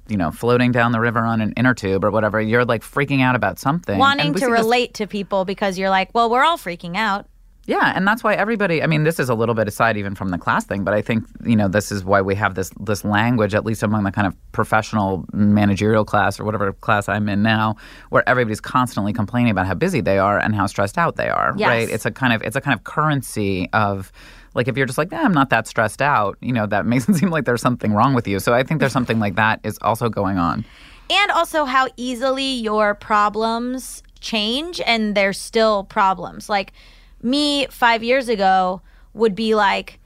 [0.10, 3.22] you know floating down the river on an inner tube or whatever, you're like freaking
[3.22, 6.44] out about something, Wanting to see this- relate to people because you're like, well, we're
[6.44, 7.28] all freaking out.
[7.68, 8.82] Yeah, and that's why everybody.
[8.82, 11.02] I mean, this is a little bit aside even from the class thing, but I
[11.02, 14.12] think you know this is why we have this this language, at least among the
[14.12, 17.76] kind of professional managerial class or whatever class I'm in now,
[18.10, 21.54] where everybody's constantly complaining about how busy they are and how stressed out they are.
[21.58, 21.68] Yes.
[21.68, 21.90] Right?
[21.90, 24.12] It's a kind of it's a kind of currency of.
[24.54, 27.08] Like if you're just like, eh, I'm not that stressed out, you know, that makes
[27.08, 28.40] it seem like there's something wrong with you.
[28.40, 30.66] So I think there's something like that is also going on.
[31.12, 36.50] And also how easily your problems change and they're still problems.
[36.50, 36.74] Like
[37.22, 38.82] me 5 years ago
[39.14, 40.00] would be like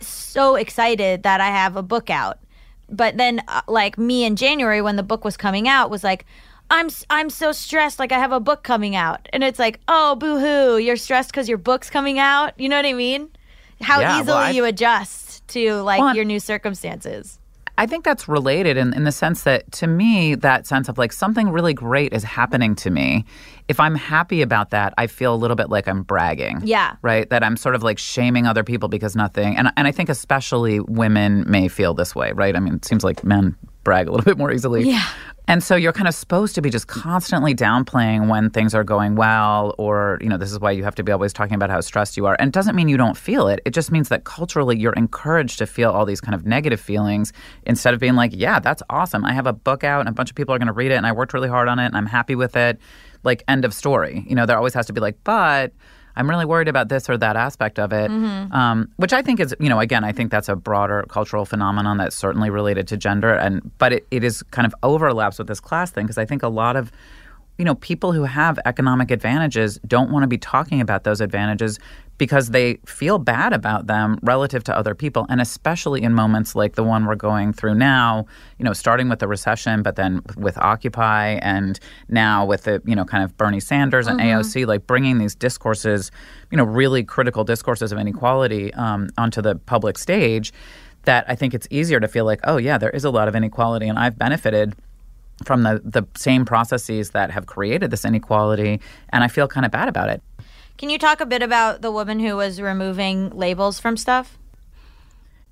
[0.00, 2.38] so excited that I have a book out.
[2.88, 6.26] But then uh, like me in January when the book was coming out was like
[6.70, 9.28] I'm I'm so stressed like I have a book coming out.
[9.32, 12.86] And it's like, "Oh, boo-hoo, you're stressed cuz your book's coming out." You know what
[12.86, 13.28] I mean?
[13.82, 17.38] How Yeah, easily I- you adjust to like Well, your new circumstances.
[17.76, 21.12] I think that's related in, in the sense that to me, that sense of like
[21.12, 23.24] something really great is happening to me.
[23.70, 26.60] If I'm happy about that, I feel a little bit like I'm bragging.
[26.64, 26.96] Yeah.
[27.02, 27.30] Right?
[27.30, 29.56] That I'm sort of like shaming other people because nothing.
[29.56, 32.56] And, and I think especially women may feel this way, right?
[32.56, 33.54] I mean, it seems like men
[33.84, 34.82] brag a little bit more easily.
[34.88, 35.06] Yeah.
[35.46, 39.14] And so you're kind of supposed to be just constantly downplaying when things are going
[39.14, 41.80] well, or, you know, this is why you have to be always talking about how
[41.80, 42.36] stressed you are.
[42.38, 43.60] And it doesn't mean you don't feel it.
[43.64, 47.32] It just means that culturally you're encouraged to feel all these kind of negative feelings
[47.66, 49.24] instead of being like, yeah, that's awesome.
[49.24, 50.96] I have a book out and a bunch of people are going to read it
[50.96, 52.78] and I worked really hard on it and I'm happy with it.
[53.22, 54.24] Like, end of story.
[54.28, 55.72] You know, there always has to be like, but.
[56.16, 59.54] I'm really worried about this or that aspect of it, um, which I think is,
[59.60, 63.32] you know, again, I think that's a broader cultural phenomenon that's certainly related to gender,
[63.32, 66.42] and but it, it is kind of overlaps with this class thing because I think
[66.42, 66.90] a lot of,
[67.58, 71.78] you know, people who have economic advantages don't want to be talking about those advantages
[72.20, 76.74] because they feel bad about them relative to other people, and especially in moments like
[76.74, 78.26] the one we're going through now,
[78.58, 81.80] you know, starting with the recession, but then with Occupy, and
[82.10, 86.10] now with the, you know, kind of Bernie Sanders and AOC, like bringing these discourses,
[86.50, 90.52] you know, really critical discourses of inequality um, onto the public stage.
[91.04, 93.34] That I think it's easier to feel like, oh yeah, there is a lot of
[93.34, 94.76] inequality, and I've benefited
[95.46, 98.78] from the the same processes that have created this inequality,
[99.08, 100.22] and I feel kind of bad about it.
[100.80, 104.38] Can you talk a bit about the woman who was removing labels from stuff?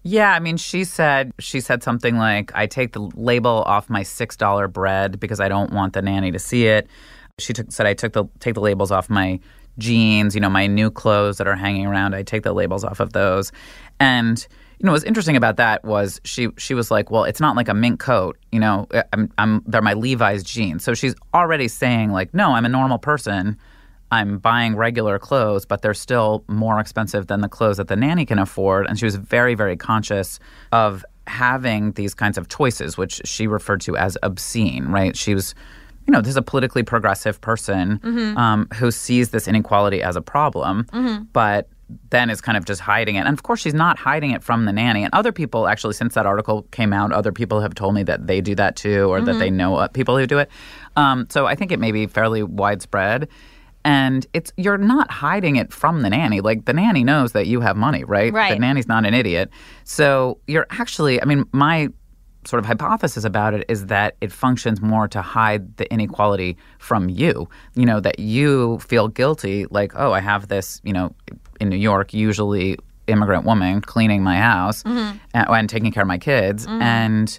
[0.03, 4.05] Yeah, I mean, she said she said something like, "I take the label off my
[4.05, 6.89] six dollar bread because I don't want the nanny to see it."
[7.37, 9.39] She took, said, "I took the take the labels off my
[9.77, 12.15] jeans, you know, my new clothes that are hanging around.
[12.15, 13.53] I take the labels off of those."
[14.01, 14.39] And
[14.79, 17.69] you know, what's interesting about that was she she was like, "Well, it's not like
[17.69, 18.89] a mink coat, you know.
[19.13, 22.99] I'm I'm they're my Levi's jeans." So she's already saying like, "No, I'm a normal
[22.99, 23.59] person."
[24.11, 28.25] I'm buying regular clothes, but they're still more expensive than the clothes that the nanny
[28.25, 28.87] can afford.
[28.87, 30.41] And she was very, very conscious
[30.73, 35.15] of having these kinds of choices, which she referred to as obscene, right?
[35.15, 35.55] She was,
[36.07, 38.01] you know, this is a politically progressive person
[38.39, 40.87] um, who sees this inequality as a problem,
[41.35, 41.69] but
[42.11, 43.21] then is kind of just hiding it.
[43.21, 45.05] And of course, she's not hiding it from the nanny.
[45.05, 48.27] And other people, actually, since that article came out, other people have told me that
[48.27, 50.51] they do that too, or that they know uh, people who do it.
[50.97, 53.29] Um, so I think it may be fairly widespread
[53.89, 57.59] and it's you're not hiding it from the nanny like the nanny knows that you
[57.67, 58.53] have money right Right.
[58.55, 59.47] the nanny's not an idiot
[59.85, 61.89] so you're actually i mean my
[62.45, 67.03] sort of hypothesis about it is that it functions more to hide the inequality from
[67.11, 67.47] you.
[67.75, 71.15] You know, that you feel guilty, like, oh, I have this, you know,
[71.61, 76.17] in New York, usually immigrant woman cleaning my house and, and taking care of my
[76.17, 76.67] kids.
[76.67, 76.81] Mm-hmm.
[76.83, 77.39] And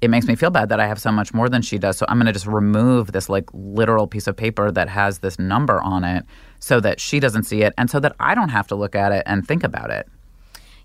[0.00, 1.98] it makes me feel bad that I have so much more than she does.
[1.98, 5.38] So I'm going to just remove this like literal piece of paper that has this
[5.38, 6.24] number on it
[6.58, 9.12] so that she doesn't see it and so that I don't have to look at
[9.12, 10.08] it and think about it.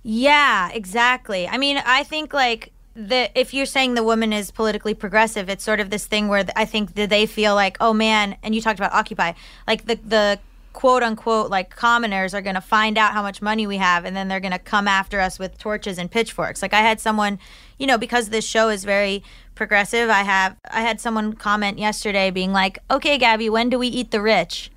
[0.03, 1.47] Yeah, exactly.
[1.47, 5.63] I mean, I think like the if you're saying the woman is politically progressive, it's
[5.63, 8.61] sort of this thing where I think that they feel like, oh man, and you
[8.61, 9.33] talked about Occupy,
[9.67, 10.39] like the the
[10.75, 14.13] quote unquote like commoners are going to find out how much money we have and
[14.13, 16.61] then they're going to come after us with torches and pitchforks.
[16.61, 17.39] Like I had someone,
[17.79, 19.23] you know, because this show is very
[19.55, 23.87] progressive, I have I had someone comment yesterday being like, "Okay, Gabby, when do we
[23.87, 24.69] eat the rich?"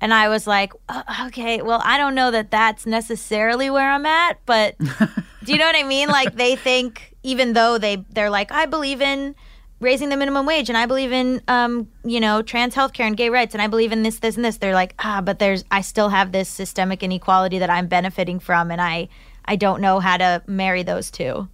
[0.00, 4.06] And I was like, "Uh, okay, well, I don't know that that's necessarily where I'm
[4.06, 4.76] at, but
[5.44, 6.08] do you know what I mean?
[6.08, 9.36] Like they think, even though they they're like, I believe in
[9.80, 13.28] raising the minimum wage, and I believe in, um, you know, trans healthcare and gay
[13.28, 14.56] rights, and I believe in this, this, and this.
[14.56, 18.70] They're like, ah, but there's, I still have this systemic inequality that I'm benefiting from,
[18.70, 19.08] and I,
[19.44, 21.48] I don't know how to marry those two.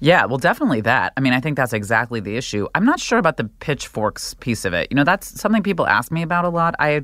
[0.00, 1.12] Yeah, well, definitely that.
[1.16, 2.66] I mean, I think that's exactly the issue.
[2.74, 4.88] I'm not sure about the pitchforks piece of it.
[4.90, 6.74] You know, that's something people ask me about a lot.
[6.78, 7.02] I,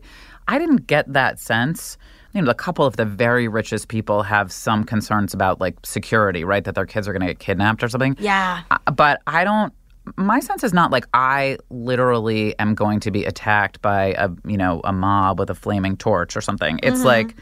[0.49, 1.99] I didn't get that sense.
[2.33, 6.45] You know, a couple of the very richest people have some concerns about like security,
[6.45, 6.65] right?
[6.65, 8.17] That their kids are going to get kidnapped or something.
[8.19, 8.63] Yeah.
[8.71, 9.75] Uh, But I don't.
[10.17, 14.57] My sense is not like I literally am going to be attacked by a you
[14.57, 16.81] know a mob with a flaming torch or something.
[16.83, 17.07] It's mm-hmm.
[17.07, 17.37] like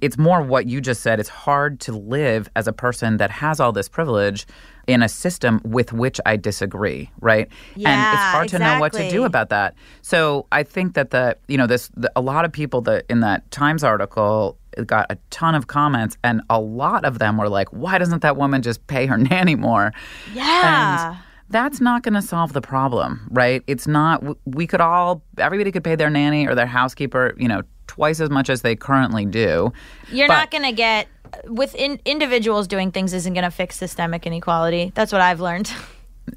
[0.00, 1.20] it's more what you just said.
[1.20, 4.46] It's hard to live as a person that has all this privilege
[4.86, 7.48] in a system with which I disagree, right?
[7.76, 9.74] Yeah, and it's hard to know what to do about that.
[10.02, 13.20] So I think that the you know this the, a lot of people that in
[13.20, 17.68] that Times article got a ton of comments, and a lot of them were like,
[17.68, 19.92] "Why doesn't that woman just pay her nanny more?"
[20.32, 21.10] Yeah.
[21.10, 21.18] And
[21.50, 23.62] that's not going to solve the problem, right?
[23.66, 27.62] It's not, we could all, everybody could pay their nanny or their housekeeper, you know,
[27.86, 29.72] twice as much as they currently do.
[30.10, 31.08] You're But- not going to get
[31.46, 34.92] with in, individuals doing things isn't going to fix systemic inequality.
[34.94, 35.70] That's what I've learned.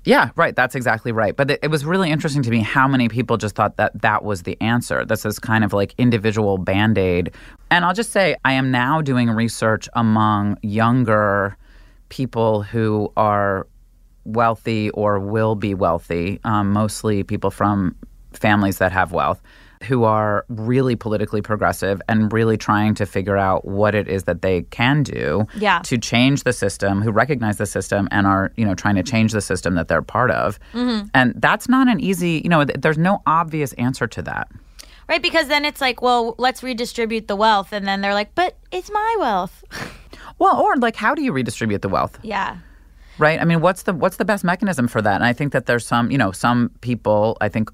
[0.06, 0.56] Yeah, right.
[0.56, 1.36] That's exactly right.
[1.36, 4.24] But it, it was really interesting to me how many people just thought that that
[4.24, 5.06] was the answer.
[5.06, 7.32] This is kind of like individual band aid.
[7.70, 11.58] And I'll just say, I am now doing research among younger
[12.10, 13.68] people who are
[14.26, 17.96] wealthy or will be wealthy, um, mostly people from
[18.34, 19.42] families that have wealth.
[19.90, 24.42] Who are really politically progressive and really trying to figure out what it is that
[24.42, 25.80] they can do Yeah.
[25.84, 29.34] to change the system, who recognize the system and are, you know, trying to change
[29.34, 30.58] the system that they're part of.
[30.74, 34.48] And that's not an easy, you know, th- there's no obvious answer to that.
[35.10, 35.22] Right?
[35.22, 37.74] Because then it's like, well, let's redistribute the wealth.
[37.74, 39.66] And then they're like, but it's my wealth.
[40.40, 42.18] Well, or like how do you redistribute the wealth?
[42.24, 42.58] yeah.
[43.20, 43.40] Right?
[43.40, 45.16] I mean, what's the what's the best mechanism for that?
[45.16, 47.70] And I think that there's some, you know, some people, I think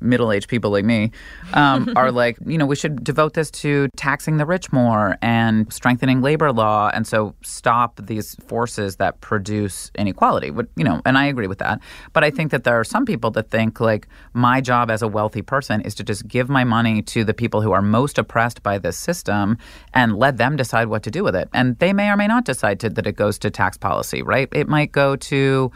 [0.00, 1.10] middle-aged people like me
[1.54, 5.72] um, are like you know we should devote this to taxing the rich more and
[5.72, 10.50] strengthening labor law and so stop these forces that produce inequality.
[10.50, 11.80] But, you know and i agree with that.
[12.12, 15.08] But i think that there are some people that think like my job as a
[15.08, 18.62] wealthy person is to just give my money to the people who are most oppressed
[18.62, 19.58] by this system
[19.94, 21.48] and let them decide what to do with it.
[21.52, 24.48] And they may or may not decide to, that it goes to tax policy right?
[24.52, 25.70] It might go to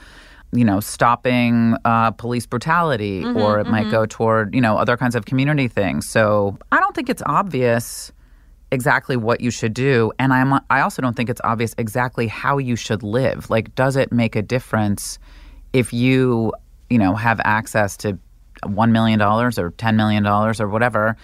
[0.53, 5.15] you know, stopping uh, police brutality, or it might go toward, you know, other kinds
[5.15, 6.09] of community things.
[6.09, 8.13] So I don't think it's obvious
[8.73, 12.59] exactly what you should do, and I'm I also don't think it's obvious exactly how
[12.59, 13.51] you should live.
[13.51, 15.19] Like, does it make a difference
[15.73, 16.53] if you,
[16.91, 18.19] you know, have access to
[18.65, 21.17] one million dollars or ten million dollars or whatever,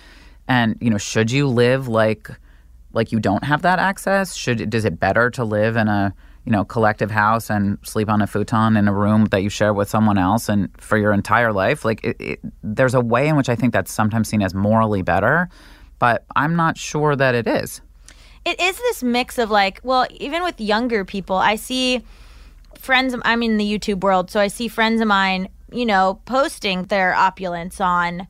[0.48, 2.28] and you know, should you live like
[2.92, 4.34] like you don't have that access?
[4.34, 6.12] Should does it better to live in a
[6.44, 9.72] you know collective house and sleep on a futon in a room that you share
[9.72, 11.84] with someone else and for your entire life?
[11.84, 15.02] Like it, it, there's a way in which I think that's sometimes seen as morally
[15.02, 15.48] better,
[15.98, 17.80] but I'm not sure that it is.
[18.44, 22.02] It is this mix of like, well, even with younger people, I see
[22.78, 23.14] friends.
[23.24, 27.14] I'm in the YouTube world, so I see friends of mine, you know, posting their
[27.14, 28.26] opulence on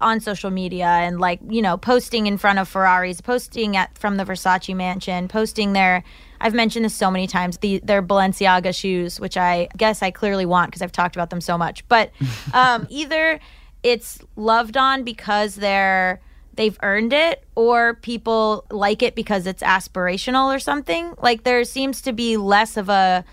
[0.00, 4.16] on social media and like you know posting in front of Ferraris, posting at from
[4.16, 6.04] the Versace mansion, posting their.
[6.42, 7.58] I've mentioned this so many times.
[7.58, 11.40] The their Balenciaga shoes, which I guess I clearly want because I've talked about them
[11.40, 11.86] so much.
[11.88, 12.10] But
[12.52, 13.40] um, either
[13.82, 16.20] it's loved on because they're
[16.54, 22.02] they've earned it or people like it because it's aspirational or something like there seems
[22.02, 23.24] to be less of a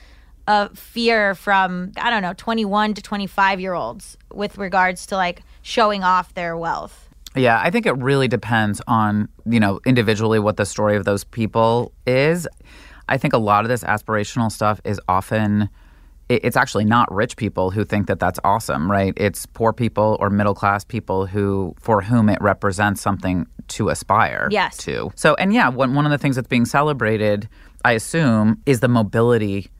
[0.48, 5.44] a fear from i don't know 21 to 25 year olds with regards to like
[5.62, 10.58] showing off their wealth Yeah, I think it really depends on, you know, individually what
[10.58, 12.48] the story of those people is.
[13.10, 15.70] I think a lot of this aspirational stuff is often
[16.30, 19.14] it- it's actually not rich people who think that that's awesome, right?
[19.18, 24.48] It's poor people or middle class people who for whom it represents something to aspire
[24.52, 24.78] Yes.
[24.78, 25.12] to.
[25.16, 27.50] So, and yeah, one one of the things that's being celebrated,
[27.84, 29.72] I assume, is the mobility.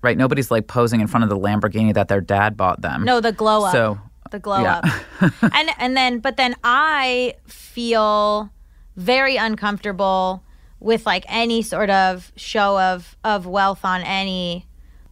[0.00, 3.04] Right, nobody's like posing in front of the Lamborghini that their dad bought them.
[3.04, 3.72] No, the glow up.
[3.72, 3.98] So,
[4.30, 4.80] the glow yeah.
[5.20, 5.32] up.
[5.52, 8.48] and and then but then I feel
[8.96, 10.42] very uncomfortable
[10.80, 14.66] with like any sort of show of of wealth on any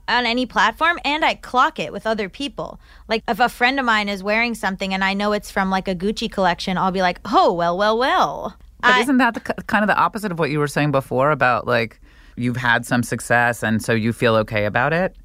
[0.09, 2.79] on any platform and I clock it with other people.
[3.09, 5.89] Like if a friend of mine is wearing something and I know it's from like
[5.89, 9.41] a Gucci collection, I'll be like, "Oh, well, well, well." But I- isn't that the,
[9.41, 12.01] kind of the opposite of what you were saying before about like
[12.37, 15.17] you've had some success and so you feel okay about it?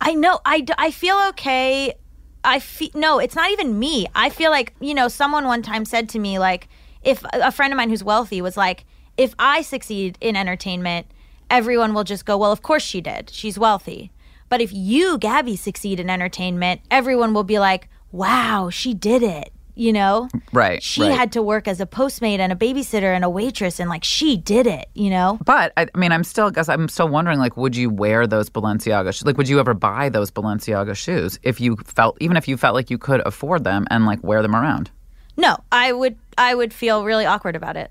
[0.00, 0.40] I know.
[0.46, 1.94] I I feel okay.
[2.42, 3.18] I feel no.
[3.18, 4.06] It's not even me.
[4.14, 5.08] I feel like you know.
[5.08, 6.68] Someone one time said to me like,
[7.02, 8.84] if a friend of mine who's wealthy was like,
[9.16, 11.06] if I succeed in entertainment,
[11.50, 13.30] everyone will just go, well, of course she did.
[13.30, 14.10] She's wealthy.
[14.48, 19.50] But if you, Gabby, succeed in entertainment, everyone will be like, wow, she did it.
[19.76, 21.10] You know, Right, She right.
[21.18, 24.36] had to work as a postmate and a babysitter and a waitress, and like she
[24.36, 24.88] did it.
[24.94, 27.90] You know, But I, I mean, I'm still guess I'm still wondering like, would you
[27.90, 29.12] wear those Balenciaga?
[29.12, 32.56] Sh- like, would you ever buy those Balenciaga shoes if you felt even if you
[32.56, 34.92] felt like you could afford them and like wear them around?
[35.36, 37.90] No, I would I would feel really awkward about it.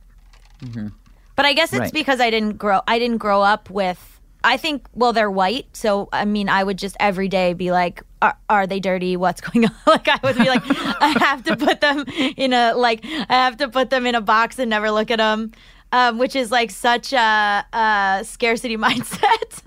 [0.63, 0.87] Mm-hmm.
[1.35, 1.93] But I guess it's Right.
[1.93, 4.09] because I didn't grow I didn't grow up with
[4.43, 8.03] I think well they're white, so I mean I would just every day be like
[8.21, 9.17] are, are they dirty?
[9.17, 9.71] What's going on?
[9.87, 10.63] Like I would be like
[11.01, 12.05] I have to put them
[12.37, 15.17] in a like I have to put them in a box and never look at
[15.19, 15.51] them.
[15.91, 19.61] Um, which is like such a, a scarcity mindset.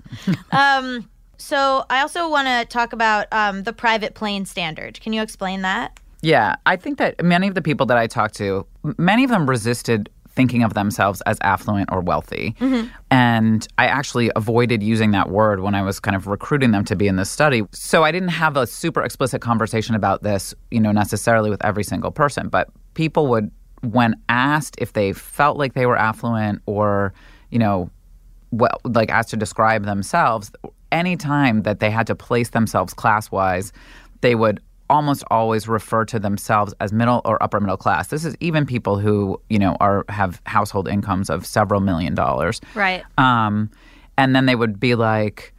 [0.51, 4.99] um, so I also want to talk about um, the private plane standard.
[4.99, 5.97] Can you explain that?
[6.21, 8.65] Yeah, I think that many of the people that I talked to,
[8.97, 12.55] many of them resisted thinking of themselves as affluent or wealthy.
[12.59, 12.87] Mm-hmm.
[13.09, 16.95] And I actually avoided using that word when I was kind of recruiting them to
[16.95, 17.63] be in this study.
[17.71, 21.83] So I didn't have a super explicit conversation about this, you know, necessarily with every
[21.83, 27.13] single person, but people would when asked if they felt like they were affluent or,
[27.49, 27.89] you know,
[28.51, 30.51] well, like asked to describe themselves,
[30.91, 33.73] anytime that they had to place themselves class wise,
[34.21, 38.07] they would almost always refer to themselves as middle or upper middle class.
[38.07, 42.61] This is even people who, you know, are have household incomes of several million dollars.
[42.75, 43.03] Right.
[43.17, 43.69] Um,
[44.17, 45.53] and then they would be like,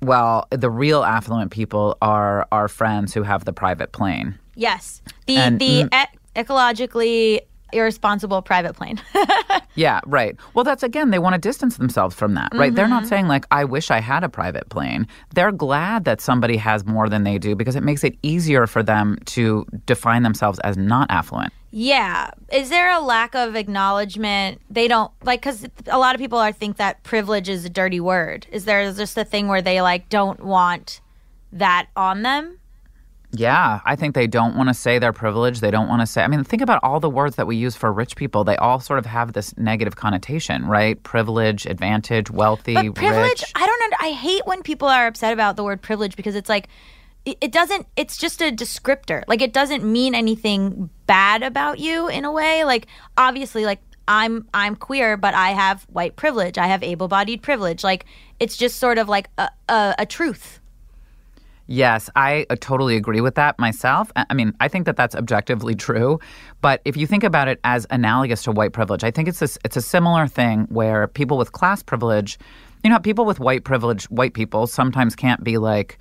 [0.00, 4.38] well, the real affluent people are our friends who have the private plane.
[4.54, 5.02] Yes.
[5.26, 6.04] The And- the mm.
[6.04, 7.40] e- ecologically
[7.72, 9.00] irresponsible private plane.
[9.78, 10.36] Yeah, right.
[10.54, 12.74] Well, that's again, they want to distance themselves from that, right?
[12.74, 13.08] They're not mm-hmm.
[13.10, 15.06] saying, like, I wish I had a private plane.
[15.34, 18.82] They're glad that somebody has more than they do because it makes it easier for
[18.82, 21.52] them to define themselves as not affluent.
[21.70, 22.32] yeah.
[22.52, 24.60] Is there a lack of acknowledgement?
[24.68, 28.00] They don't like cuz a lot of people are think that privilege is a dirty
[28.00, 28.48] word.
[28.50, 31.00] Is there just a thing where they like don't want
[31.52, 32.58] that on them?
[33.32, 35.60] Yeah, I think they don't want to say their privilege.
[35.60, 37.76] They don't want to say, I mean, think about all the words that we use
[37.76, 38.42] for rich people.
[38.42, 41.02] They all sort of have this negative connotation, right?
[41.02, 43.52] Privilege, advantage, wealthy, But privilege, rich.
[43.54, 46.48] I don't under, I hate when people are upset about the word privilege because it's
[46.48, 46.68] like
[47.26, 49.24] it, doesn't it's just a descriptor.
[49.28, 52.64] Like it doesn't mean anything bad about you in a way.
[52.64, 52.86] Like
[53.18, 56.56] obviously like I'm I'm queer, but I have white privilege.
[56.56, 57.84] I have able-bodied privilege.
[57.84, 58.06] Like
[58.40, 60.60] it's just sort of like a a, a truth.
[61.70, 64.10] Yes, I uh, totally agree with that myself.
[64.16, 66.18] I mean, I think that that's objectively true,
[66.62, 69.58] but if you think about it as analogous to white privilege, I think it's this,
[69.66, 72.38] it's a similar thing where people with class privilege,
[72.82, 75.98] you know, people with white privilege, white people sometimes can't be like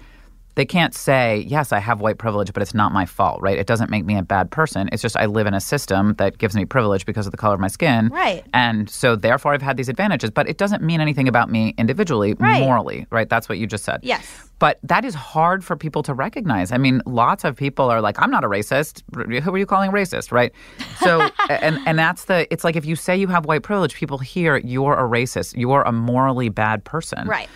[0.58, 3.58] they can't say, "Yes, I have white privilege, but it's not my fault," right?
[3.58, 4.90] It doesn't make me a bad person.
[4.92, 7.54] It's just I live in a system that gives me privilege because of the color
[7.54, 8.10] of my skin.
[8.10, 8.44] Right.
[8.54, 12.34] And so therefore I've had these advantages, but it doesn't mean anything about me individually,
[12.34, 12.60] Right.
[12.60, 13.30] morally, right?
[13.30, 14.00] That's what you just said.
[14.04, 14.26] Yes.
[14.60, 16.72] But that is hard for people to recognize.
[16.72, 19.04] I mean, lots of people are like, "I'm not a racist.
[19.44, 20.52] Who are you calling racist?" Right?
[21.00, 22.52] So, and and that's the.
[22.52, 25.56] It's like if you say you have white privilege, people hear you're a racist.
[25.56, 27.28] You're a morally bad person.
[27.28, 27.48] Right.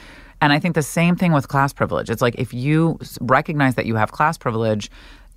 [0.41, 2.09] And I think the same thing with class privilege.
[2.09, 4.89] It's like if you recognize that you have class privilege,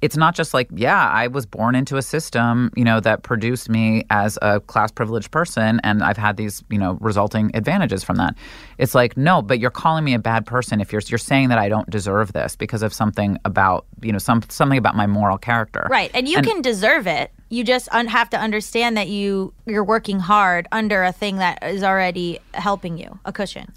[0.05, 3.71] it's not just like, yeah, I was born into a system, you know, that produced
[3.71, 8.17] me as a class privileged person and I've had these, you know, resulting advantages from
[8.17, 8.35] that.
[8.77, 11.59] It's like, no, but you're calling me a bad person if you're you're saying that
[11.59, 15.39] I don't deserve this because of something about, you know, some something about my moral
[15.39, 15.87] character.
[15.91, 16.11] Right.
[16.13, 17.31] And you can deserve it.
[17.49, 21.63] You just un- have to understand that you you're working hard under a thing that
[21.63, 23.73] is already helping you, a cushion.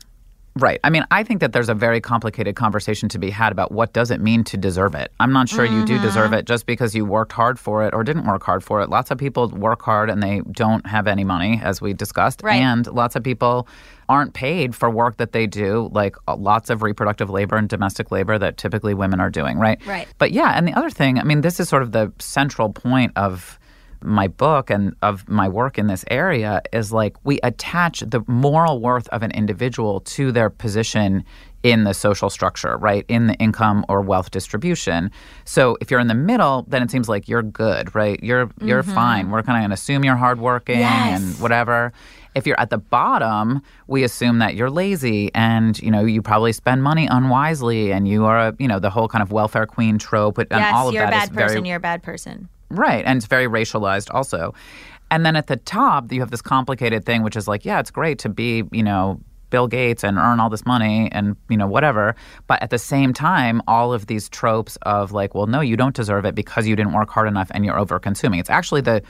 [0.57, 0.79] Right.
[0.83, 3.93] I mean, I think that there's a very complicated conversation to be had about what
[3.93, 5.11] does it mean to deserve it.
[5.19, 6.33] I'm not sure you do deserve Mm-hmm.
[6.39, 8.89] it just because you worked hard for it or didn't work hard for it.
[8.89, 12.41] Lots of people work hard and they don't have any money, as we discussed.
[12.43, 12.55] Right.
[12.61, 13.67] And lots of people
[14.09, 18.09] aren't paid for work that they do, like uh, lots of reproductive labor and domestic
[18.11, 19.79] labor that typically women are doing, right?
[19.85, 20.07] Right.
[20.17, 23.11] But yeah, and the other thing, I mean, this is sort of the central point
[23.15, 23.56] of
[24.01, 28.79] my book and of my work in this area is like we attach the moral
[28.79, 31.23] worth of an individual to their position
[31.63, 33.03] in the social structure, right?
[33.07, 35.11] In the income or wealth distribution.
[35.43, 38.21] So if you're in the middle, then it seems like you're good, right?
[38.23, 38.93] You're you're mm-hmm.
[38.93, 39.31] fine.
[39.31, 41.21] We're kind of going to assume you're hardworking Yes.
[41.21, 41.91] and whatever.
[42.35, 46.53] If you're at the bottom, we assume that you're lazy and you know you probably
[46.53, 49.97] spend money unwisely and you are a you know the whole kind of welfare queen
[49.97, 51.55] trope and yes, all of you're a that is bad person.
[51.55, 52.47] very You're a bad person.
[52.69, 53.05] Right.
[53.05, 54.53] And it's very racialized also.
[55.09, 57.91] And then at the top, you have this complicated thing, which is like, yeah, it's
[57.91, 61.67] great to be, you know, Bill Gates and earn all this money and, you know,
[61.67, 62.15] whatever.
[62.47, 65.95] But at the same time, all of these tropes of like, well, no, you don't
[65.95, 68.39] deserve it because you didn't work hard enough and you're over consuming.
[68.39, 69.01] It's actually the,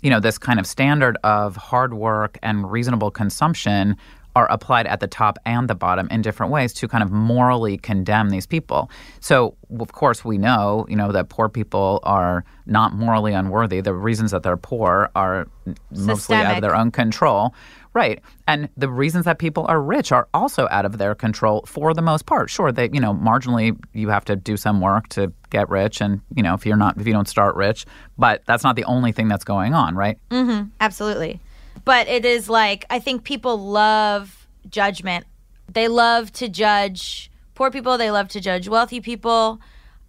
[0.00, 3.96] you know, this kind of standard of hard work and reasonable consumption
[4.36, 7.78] are applied at the top and the bottom in different ways to kind of morally
[7.78, 8.90] condemn these people.
[9.20, 13.80] So, of course, we know, you know, that poor people are not morally unworthy.
[13.80, 15.46] The reasons that they're poor are
[15.90, 17.54] mostly out of their own control.
[17.92, 18.20] Right.
[18.48, 22.02] And the reasons that people are rich are also out of their control for the
[22.02, 22.50] most part.
[22.50, 26.20] Sure, they, you know, marginally you have to do some work to get rich and,
[26.34, 27.86] you know, if you're not if you don't start rich,
[28.18, 30.18] but that's not the only thing that's going on, right?
[30.30, 30.70] Mm-hmm.
[30.80, 31.40] Absolutely.
[31.84, 35.26] But it is like, I think people love judgment.
[35.72, 39.60] They love to judge poor people, they love to judge wealthy people.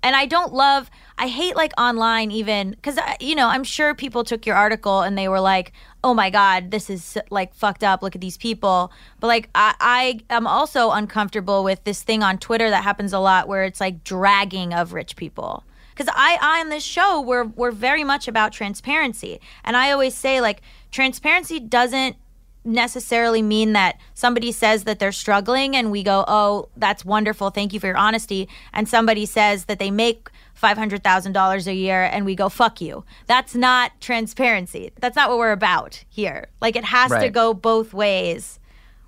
[0.04, 3.96] And I don't love, I hate like online even, because, uh, you know, I'm sure
[3.96, 5.72] people took your article and they were like,
[6.04, 8.04] oh my God, this is like fucked up.
[8.04, 8.92] Look at these people.
[9.20, 13.20] But like, I, I am also uncomfortable with this thing on Twitter that happens a
[13.20, 15.64] lot where it's like dragging of rich people
[15.96, 20.14] because I, I on this show we're we're very much about transparency and i always
[20.14, 20.62] say like
[20.96, 22.16] transparency doesn't
[22.64, 27.52] necessarily mean that somebody says that they're struggling and we go oh that's wonderful.
[27.52, 28.48] Thank you for your honesty.
[28.74, 30.30] And somebody says that they make
[30.60, 33.04] $500000 a year and we go fuck you.
[33.28, 34.92] That's not transparency.
[35.00, 36.48] That's not what we're about here.
[36.62, 38.60] Like it has to go both ways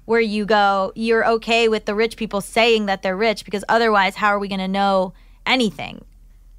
[0.05, 4.15] where you go you're okay with the rich people saying that they're rich because otherwise
[4.15, 5.13] how are we going to know
[5.45, 6.03] anything?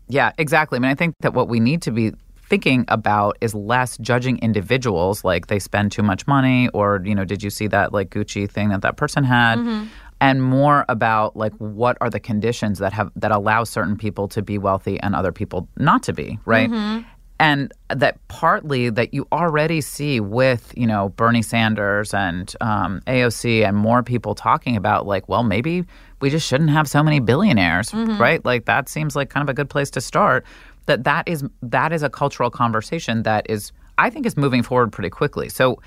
[0.09, 0.77] Yeah, exactly.
[0.77, 2.15] I mean, I think that what we need to be
[2.49, 7.25] thinking about is less judging individuals like they spend too much money or, you know,
[7.25, 9.59] did you see that like Gucci thing that that person had?
[9.59, 9.87] Mm-hmm.
[10.21, 14.43] And more about like what are the conditions that have that allow certain people to
[14.43, 16.69] be wealthy and other people not to be, right?
[16.69, 17.07] Mm-hmm.
[17.41, 23.65] And that partly that you already see with, you know, Bernie Sanders and um, AOC
[23.65, 25.85] and more people talking about like, well, maybe
[26.21, 28.21] we just shouldn't have so many billionaires, mm-hmm.
[28.21, 28.45] right?
[28.45, 30.45] Like that seems like kind of a good place to start.
[30.89, 34.91] That that is that is a cultural conversation that is I think is moving forward
[34.91, 35.51] pretty quickly.
[35.51, 35.81] So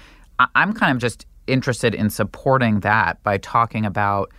[0.56, 4.32] I'm kind of just interested in supporting that by talking about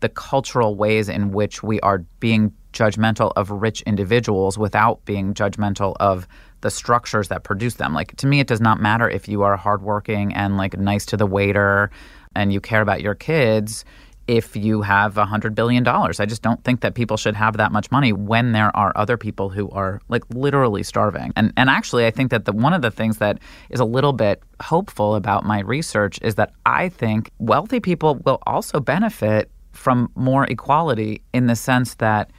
[0.00, 5.94] the cultural ways in which we are being judgmental of rich individuals without being judgmental
[6.00, 6.26] of
[6.62, 7.94] the structures that produce them.
[7.94, 11.16] Like to me, it does not matter if you are hardworking and like nice to
[11.16, 11.90] the waiter
[12.34, 13.84] and you care about your kids
[14.30, 16.20] if you have a hundred billion dollars.
[16.20, 19.16] I just don't think that people should have that much money when there are other
[19.16, 21.32] people who are like literally starving.
[21.34, 24.12] And and actually I think that the one of the things that is a little
[24.12, 30.12] bit hopeful about my research is that I think wealthy people will also benefit from
[30.14, 32.30] more equality in the sense that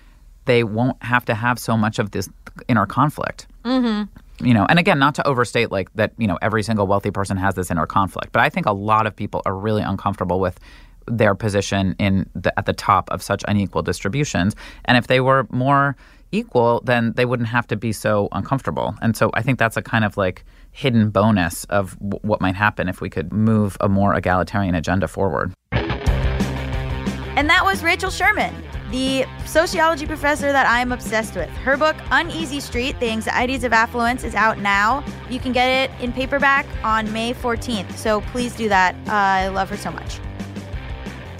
[0.45, 2.29] they won't have to have so much of this
[2.69, 3.47] inner conflict.
[3.65, 4.47] Mm-hmm.
[4.47, 6.13] You know, and again, not to overstate like that.
[6.17, 9.07] You know, every single wealthy person has this inner conflict, but I think a lot
[9.07, 10.57] of people are really uncomfortable with
[11.17, 14.55] their position in the, at the top of such unequal distributions.
[14.85, 15.95] And if they were more
[16.31, 18.95] equal, then they wouldn't have to be so uncomfortable.
[19.01, 22.55] And so I think that's a kind of like hidden bonus of w- what might
[22.55, 25.53] happen if we could move a more egalitarian agenda forward.
[25.73, 28.53] And that was Rachel Sherman,
[28.91, 31.49] the sociology professor that I'm obsessed with.
[31.49, 35.03] Her book, Uneasy Street The Anxieties of Affluence, is out now.
[35.29, 38.95] You can get it in paperback on May 14th, so please do that.
[39.07, 40.19] Uh, I love her so much.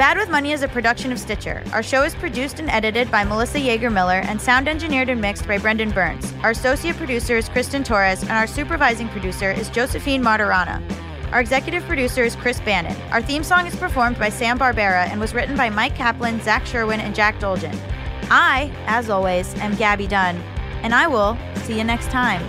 [0.02, 1.64] Bad with Money is a production of Stitcher.
[1.74, 5.48] Our show is produced and edited by Melissa Yeager Miller and sound engineered and mixed
[5.48, 6.34] by Brendan Burns.
[6.42, 10.82] Our associate producer is Kristen Torres, and our supervising producer is Josephine Martorana.
[11.32, 13.00] Our executive producer is Chris Bannon.
[13.12, 16.66] Our theme song is performed by Sam Barbera and was written by Mike Kaplan, Zach
[16.66, 17.78] Sherwin, and Jack Dolgen.
[18.32, 20.36] I, as always, am Gabby Dunn,
[20.82, 22.42] and I will see you next time.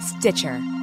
[0.00, 0.75] Stitcher.